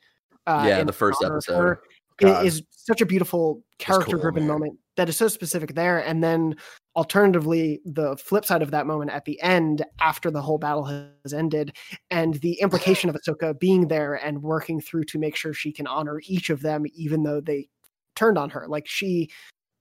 [0.47, 1.57] Uh, Yeah, in the first episode.
[1.57, 1.81] her
[2.17, 2.45] God.
[2.45, 4.53] it is such a beautiful character driven man.
[4.53, 6.55] moment that is so specific there and then
[6.95, 11.33] alternatively the flip side of that moment at the end after the whole battle has
[11.33, 11.75] ended
[12.09, 15.87] and the implication of Ahsoka being there and working through to make sure she can
[15.87, 17.67] honor each of them even though they
[18.15, 19.29] turned on her like she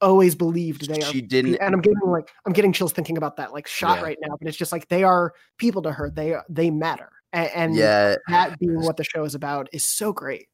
[0.01, 1.57] always believed they are She didn't.
[1.57, 4.05] and I'm getting like I'm getting chills thinking about that like shot Yeah.
[4.05, 7.51] right now but it's just like they are people to her they they matter and,
[7.55, 10.49] and yeah, that being what the show is about is so great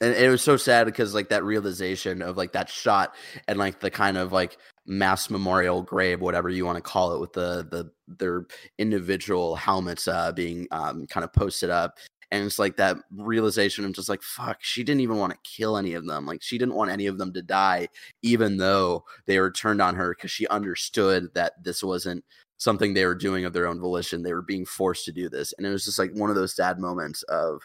[0.00, 3.14] and it was so sad because like that realization of like that shot
[3.46, 7.20] and like the kind of like mass memorial grave whatever you want to call it
[7.20, 8.46] with the the their
[8.78, 11.98] individual helmets uh being um kind of posted up.
[12.30, 15.76] And it's like that realization of just like fuck she didn't even want to kill
[15.76, 16.26] any of them.
[16.26, 17.88] Like she didn't want any of them to die
[18.22, 20.14] even though they were turned on her.
[20.14, 22.24] Because she understood that this wasn't
[22.56, 24.22] something they were doing of their own volition.
[24.22, 25.54] They were being forced to do this.
[25.56, 27.62] And it was just like one of those sad moments of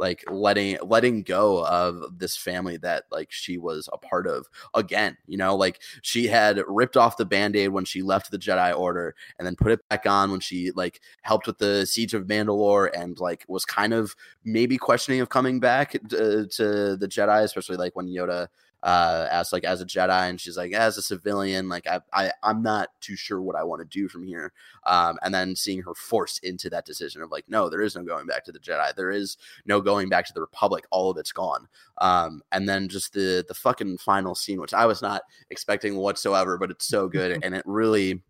[0.00, 5.16] like letting letting go of this family that like she was a part of again
[5.26, 9.14] you know like she had ripped off the band-aid when she left the jedi order
[9.38, 12.90] and then put it back on when she like helped with the siege of mandalore
[12.98, 17.76] and like was kind of maybe questioning of coming back to, to the jedi especially
[17.76, 18.48] like when yoda
[18.82, 22.32] uh asked like as a jedi and she's like as a civilian like i, I
[22.42, 24.52] i'm not too sure what i want to do from here.
[24.86, 28.02] Um and then seeing her forced into that decision of like no there is no
[28.02, 28.94] going back to the jedi.
[28.94, 30.84] There is no going back to the republic.
[30.90, 31.68] All of it's gone.
[31.98, 36.56] Um and then just the the fucking final scene which i was not expecting whatsoever
[36.58, 38.22] but it's so good and it really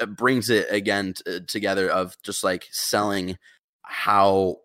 [0.00, 3.36] uh, brings it again t- together of just like selling
[3.82, 4.58] how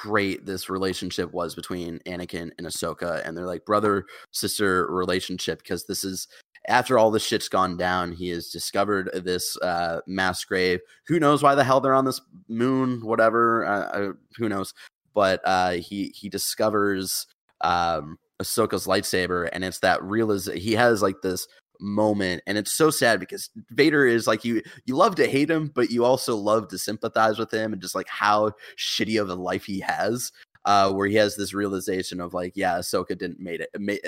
[0.00, 5.84] great this relationship was between Anakin and Ahsoka and they're like brother sister relationship because
[5.84, 6.26] this is
[6.68, 10.80] after all this shit's gone down, he has discovered this uh, mass grave.
[11.06, 13.04] Who knows why the hell they're on this moon?
[13.04, 14.74] Whatever, uh, uh, who knows?
[15.14, 17.26] But uh, he he discovers
[17.62, 21.48] um, Ahsoka's lightsaber, and it's that realize he has like this
[21.80, 25.70] moment, and it's so sad because Vader is like you you love to hate him,
[25.74, 29.34] but you also love to sympathize with him, and just like how shitty of a
[29.34, 30.32] life he has.
[30.66, 33.70] Uh, where he has this realization of like, yeah, Ahsoka didn't made it.
[33.78, 34.00] Made,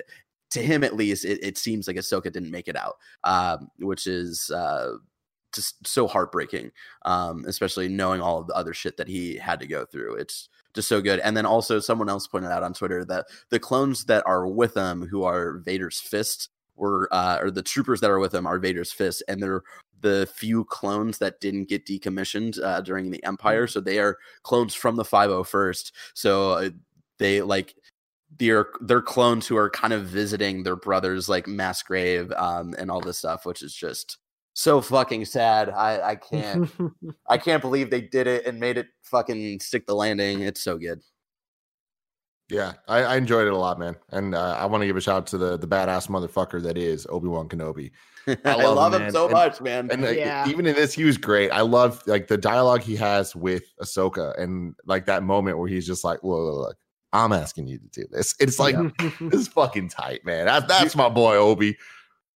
[0.50, 4.06] to him at least, it, it seems like Ahsoka didn't make it out, um, which
[4.06, 4.96] is uh,
[5.54, 6.70] just so heartbreaking.
[7.06, 10.16] Um, especially knowing all of the other shit that he had to go through.
[10.16, 11.20] It's just so good.
[11.20, 14.76] And then also, someone else pointed out on Twitter that the clones that are with
[14.76, 18.58] him, who are Vader's fists, were uh, or the troopers that are with him are
[18.58, 19.62] Vader's fists, and they're
[20.00, 23.66] the few clones that didn't get decommissioned uh, during the Empire.
[23.66, 25.92] So they are clones from the 501st.
[26.14, 26.70] So uh,
[27.18, 27.74] they like
[28.38, 32.90] they're they're clones who are kind of visiting their brother's like mass grave um, and
[32.90, 34.18] all this stuff, which is just
[34.54, 35.70] so fucking sad.
[35.70, 36.70] I I can't
[37.28, 40.40] I can't believe they did it and made it fucking stick the landing.
[40.42, 41.00] It's so good.
[42.52, 43.96] Yeah, I, I enjoyed it a lot, man.
[44.10, 46.76] And uh, I want to give a shout out to the the badass motherfucker that
[46.76, 47.90] is Obi Wan Kenobi.
[48.44, 49.90] I love love, him, him, so And- much, man.
[49.90, 50.46] And like, Yeah.
[50.48, 51.50] even in this, he was great.
[51.50, 55.86] I love like the dialogue he has with Ahsoka, and like that moment where he's
[55.86, 56.76] just like, "Look, look, look,
[57.14, 60.44] I'm asking you to do this." It's like this is fucking tight, man.
[60.46, 61.78] That, that's my boy Obi.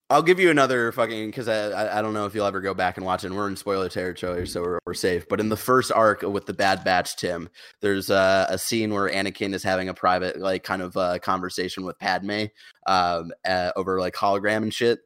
[0.08, 2.96] I'll give you another fucking because I, I don't know if you'll ever go back
[2.96, 3.28] and watch it.
[3.28, 5.26] And we're in spoiler territory, so we're, we're safe.
[5.28, 7.48] But in the first arc with the Bad Batch, Tim,
[7.80, 11.84] there's uh, a scene where Anakin is having a private like kind of uh, conversation
[11.84, 12.44] with Padme
[12.86, 15.00] um, uh, over like hologram and shit.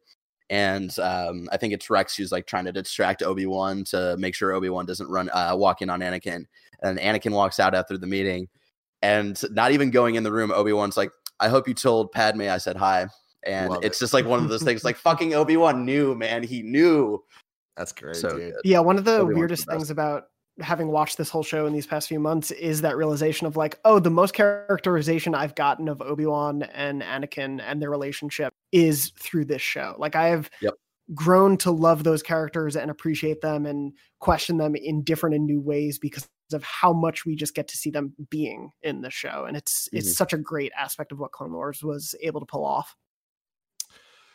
[0.51, 4.35] And um, I think it's Rex who's like trying to distract Obi Wan to make
[4.35, 6.45] sure Obi Wan doesn't run uh, walk in on Anakin.
[6.83, 8.49] And Anakin walks out after the meeting,
[9.01, 12.43] and not even going in the room, Obi Wan's like, "I hope you told Padme
[12.43, 13.07] I said hi."
[13.45, 14.01] And Love it's it.
[14.01, 16.43] just like one of those things, like fucking Obi Wan knew, man.
[16.43, 17.23] He knew.
[17.77, 18.55] That's great, So dude.
[18.65, 19.77] Yeah, one of the Obi-Wan's weirdest best.
[19.77, 20.25] things about
[20.61, 23.79] having watched this whole show in these past few months is that realization of like,
[23.85, 29.13] oh, the most characterization I've gotten of Obi Wan and Anakin and their relationship is
[29.19, 29.95] through this show.
[29.99, 30.75] Like I have yep.
[31.15, 35.61] grown to love those characters and appreciate them and question them in different and new
[35.61, 39.45] ways because of how much we just get to see them being in the show.
[39.47, 39.99] And it's mm-hmm.
[39.99, 42.97] it's such a great aspect of what Clone Wars was able to pull off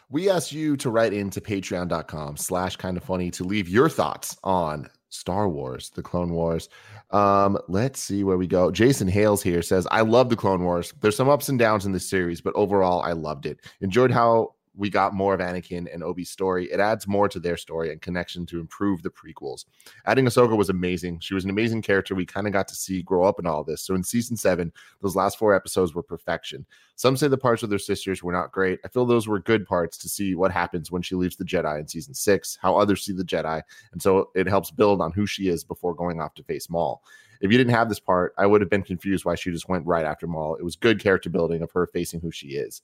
[0.10, 4.38] we asked you to write into patreon.com slash kind of funny to leave your thoughts
[4.43, 6.70] on Star Wars, the Clone Wars.
[7.12, 8.72] Um, let's see where we go.
[8.72, 10.93] Jason Hales here says, I love the Clone Wars.
[11.01, 13.60] There's some ups and downs in this series, but overall, I loved it.
[13.82, 16.71] Enjoyed how we got more of Anakin and Obi's story.
[16.71, 19.65] It adds more to their story and connection to improve the prequels.
[20.05, 21.19] Adding Ahsoka was amazing.
[21.19, 23.63] She was an amazing character we kind of got to see grow up in all
[23.63, 23.82] this.
[23.82, 24.71] So in season seven,
[25.01, 26.65] those last four episodes were perfection.
[26.95, 28.80] Some say the parts with their sisters were not great.
[28.86, 31.80] I feel those were good parts to see what happens when she leaves the Jedi
[31.80, 33.61] in season six, how others see the Jedi.
[33.91, 37.03] And so it helps build on who she is before going off to face Maul.
[37.41, 39.86] If you didn't have this part, I would have been confused why she just went
[39.86, 40.55] right after Maul.
[40.55, 42.82] It was good character building of her facing who she is.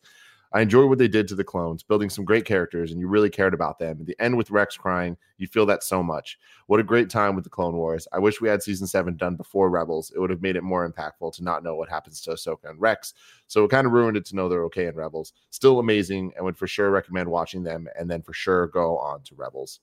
[0.54, 3.30] I enjoy what they did to the clones, building some great characters, and you really
[3.30, 3.98] cared about them.
[4.02, 6.38] At the end with Rex crying, you feel that so much.
[6.68, 8.08] What a great time with the Clone Wars.
[8.12, 10.12] I wish we had season seven done before Rebels.
[10.14, 12.82] It would have made it more impactful to not know what happens to Ahsoka and
[12.82, 13.14] Rex.
[13.48, 15.32] So it kind of ruined it to know they're okay in Rebels.
[15.52, 19.22] Still amazing, and would for sure recommend watching them, and then for sure go on
[19.24, 19.80] to Rebels.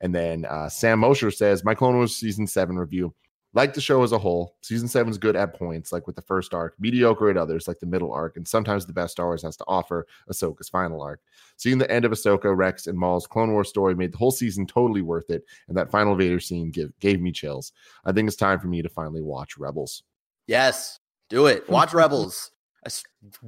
[0.00, 3.14] And then uh, Sam Mosher says, My Clone Wars season seven review.
[3.54, 6.22] Like the show as a whole, season seven is good at points, like with the
[6.22, 9.42] first arc, mediocre at others, like the middle arc, and sometimes the best Star Wars
[9.42, 11.20] has to offer, Ahsoka's final arc.
[11.58, 14.66] Seeing the end of Ahsoka, Rex, and Maul's Clone Wars story made the whole season
[14.66, 17.72] totally worth it, and that final Vader scene give, gave me chills.
[18.06, 20.02] I think it's time for me to finally watch Rebels.
[20.46, 20.98] Yes,
[21.28, 21.68] do it.
[21.70, 22.52] Watch Rebels.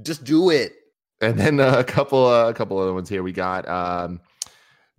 [0.03, 0.75] Just do it.
[1.21, 3.23] And then uh, a couple, uh, a couple other ones here.
[3.23, 4.21] We got um,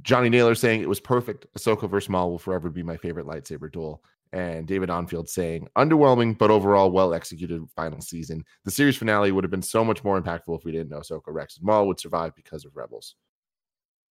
[0.01, 1.45] Johnny Naylor saying it was perfect.
[1.58, 4.01] Ahsoka versus Maul will forever be my favorite lightsaber duel
[4.36, 8.43] and David Onfield saying, underwhelming, but overall well executed final season.
[8.65, 11.27] The series finale would have been so much more impactful if we didn't know Ahsoka
[11.27, 13.15] Rex and Maul would survive because of Rebels.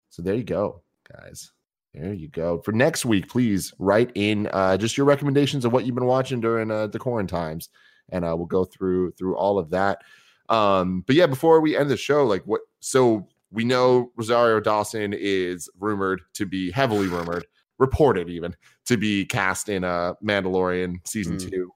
[0.09, 0.81] So there you go,
[1.13, 1.51] guys.
[1.93, 2.59] There you go.
[2.65, 6.41] For next week, please write in uh, just your recommendations of what you've been watching
[6.41, 7.69] during uh, the times,
[8.09, 10.01] and uh, we'll go through through all of that.
[10.49, 12.61] Um, but yeah, before we end the show, like what?
[12.79, 17.45] So we know Rosario Dawson is rumored to be heavily rumored
[17.79, 18.55] reported even
[18.85, 21.49] to be cast in a uh, Mandalorian season mm.
[21.49, 21.71] two.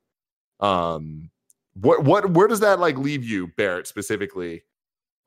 [0.65, 1.29] Um,
[1.73, 4.63] what what where does that like leave you, Barrett specifically,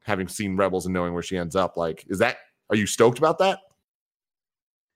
[0.04, 1.76] having seen Rebels and knowing where she ends up?
[1.76, 2.38] Like, is that
[2.70, 3.58] are you stoked about that?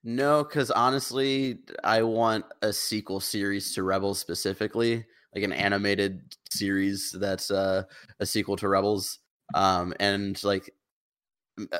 [0.03, 5.05] No, because honestly, I want a sequel series to Rebels specifically,
[5.35, 7.83] like an animated series that's uh,
[8.19, 9.19] a sequel to Rebels.
[9.53, 10.73] Um, and like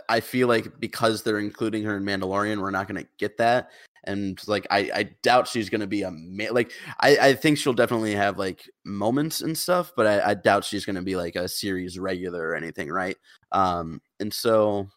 [0.10, 3.70] I feel like because they're including her in Mandalorian, we're not going to get that
[4.08, 7.74] and like I, I doubt she's gonna be a ma- like I, I think she'll
[7.74, 11.48] definitely have like moments and stuff, but I, I doubt she's gonna be like a
[11.48, 13.18] series regular or anything, right?
[13.52, 14.88] Um, and so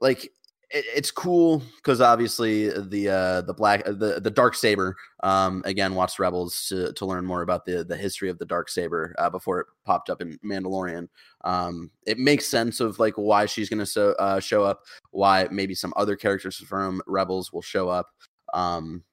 [0.00, 0.30] like
[0.70, 5.62] it, it's cool because obviously the uh the black uh, the the dark saber um
[5.64, 9.14] again watched rebels to to learn more about the the history of the dark saber
[9.18, 11.08] uh, before it popped up in mandalorian.
[11.44, 15.74] Um it makes sense of like why she's gonna so, uh, show up why maybe
[15.74, 18.08] some other characters from rebels will show up.
[18.52, 19.04] Um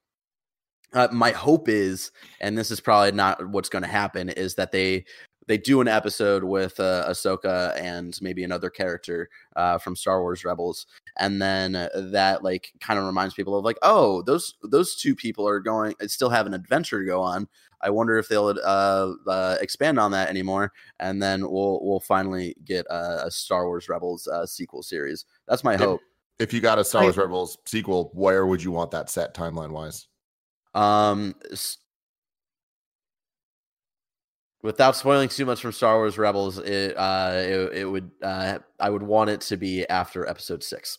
[0.94, 4.70] uh, my hope is, and this is probably not what's going to happen, is that
[4.70, 5.04] they
[5.46, 10.44] they do an episode with uh, Ahsoka and maybe another character uh, from Star Wars
[10.44, 10.86] Rebels,
[11.18, 15.46] and then that like kind of reminds people of like, oh, those those two people
[15.46, 17.48] are going still have an adventure to go on.
[17.80, 22.56] I wonder if they'll uh, uh, expand on that anymore, and then we'll we'll finally
[22.64, 25.26] get a, a Star Wars Rebels uh, sequel series.
[25.46, 26.00] That's my hope.
[26.38, 29.34] If you got a Star Wars I, Rebels sequel, where would you want that set
[29.34, 30.08] timeline wise?
[30.74, 31.34] Um,
[34.64, 38.90] without spoiling too much from Star Wars Rebels, it uh, it, it would uh, I
[38.90, 40.98] would want it to be after Episode Six,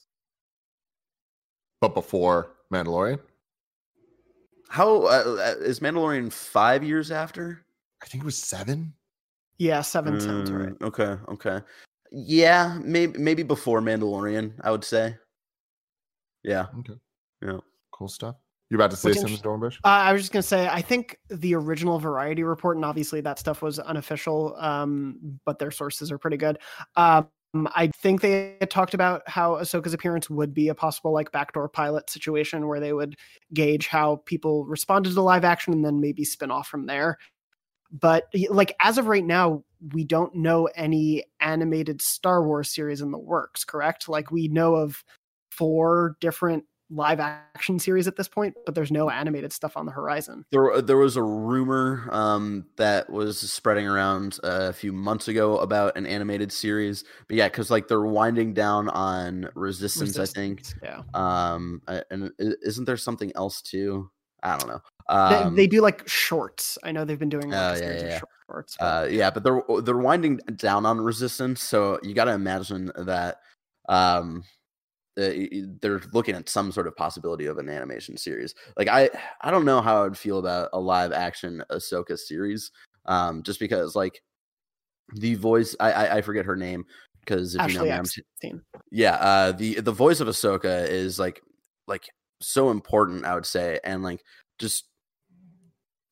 [1.82, 3.20] but before Mandalorian.
[4.70, 7.66] How uh, uh is Mandalorian five years after?
[8.02, 8.94] I think it was seven.
[9.58, 10.70] Yeah, seven sounds right.
[10.70, 11.62] Mm, okay, okay.
[12.12, 15.18] Yeah, maybe maybe before Mandalorian, I would say.
[16.44, 16.68] Yeah.
[16.80, 16.94] Okay.
[17.42, 17.60] Yeah.
[17.92, 18.36] Cool stuff.
[18.70, 19.76] You're about to say something, Dornbush?
[19.84, 23.22] Uh, I was just going to say, I think the original Variety report, and obviously
[23.22, 26.58] that stuff was unofficial, um, but their sources are pretty good.
[26.96, 27.28] Um,
[27.68, 32.10] I think they talked about how Ahsoka's appearance would be a possible like backdoor pilot
[32.10, 33.16] situation where they would
[33.54, 37.18] gauge how people responded to live action and then maybe spin off from there.
[37.92, 39.64] But like as of right now,
[39.94, 44.10] we don't know any animated Star Wars series in the works, correct?
[44.10, 45.04] Like we know of
[45.52, 49.92] four different live action series at this point, but there's no animated stuff on the
[49.92, 50.46] horizon.
[50.52, 55.58] There, uh, there was a rumor um, that was spreading around a few months ago
[55.58, 60.40] about an animated series, but yeah, because like they're winding down on Resistance, Resistance I
[60.40, 60.64] think.
[60.84, 61.02] Yeah.
[61.14, 61.82] Um,
[62.12, 64.10] and isn't there something else too?
[64.44, 64.82] I don't know.
[65.08, 66.78] Um, they, they, do like shorts.
[66.84, 68.20] I know they've been doing like uh, yeah, yeah.
[68.48, 68.76] shorts.
[68.80, 68.86] But...
[68.86, 73.38] Uh, yeah, but they're they're winding down on Resistance, so you got to imagine that
[73.88, 74.44] um
[75.18, 75.32] uh,
[75.82, 78.54] they're looking at some sort of possibility of an animation series.
[78.78, 79.10] Like I,
[79.42, 82.72] I don't know how I would feel about a live action Ahsoka series,
[83.06, 84.22] um, just because like
[85.14, 86.86] the voice, I, I, I forget her name
[87.22, 88.06] because if Ashley you know me, I'm
[88.92, 91.42] yeah, uh, the the voice of Ahsoka is like
[91.88, 92.10] like
[92.42, 94.22] so important, I would say, and like
[94.60, 94.86] just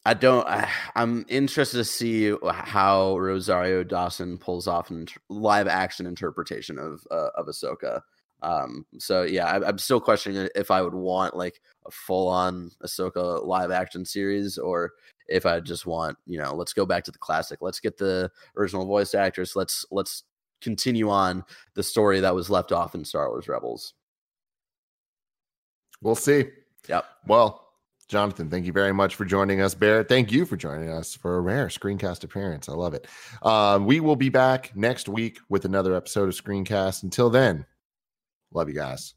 [0.06, 0.46] I don't.
[0.48, 7.06] I, am interested to see how Rosario Dawson pulls off a live action interpretation of
[7.10, 8.02] uh, of Ahsoka.
[8.44, 12.72] Um, so yeah, I, am still questioning if I would want like a full on
[12.84, 14.92] Ahsoka live action series or
[15.28, 17.60] if I just want, you know, let's go back to the classic.
[17.62, 19.56] Let's get the original voice actress.
[19.56, 20.24] Let's let's
[20.62, 21.44] continue on
[21.76, 23.94] the story that was left off in Star Wars Rebels.
[26.02, 26.46] We'll see.
[26.90, 27.06] Yep.
[27.28, 27.64] Well,
[28.10, 29.74] Jonathon, thank you very much for joining us.
[29.74, 32.68] Barret, thank you for joining us for a rare screencast appearance.
[32.68, 33.08] I love it.
[33.42, 37.04] Um, we will be back next week with another episode of Screencast.
[37.04, 37.66] Until then,
[38.54, 39.16] Love you guys.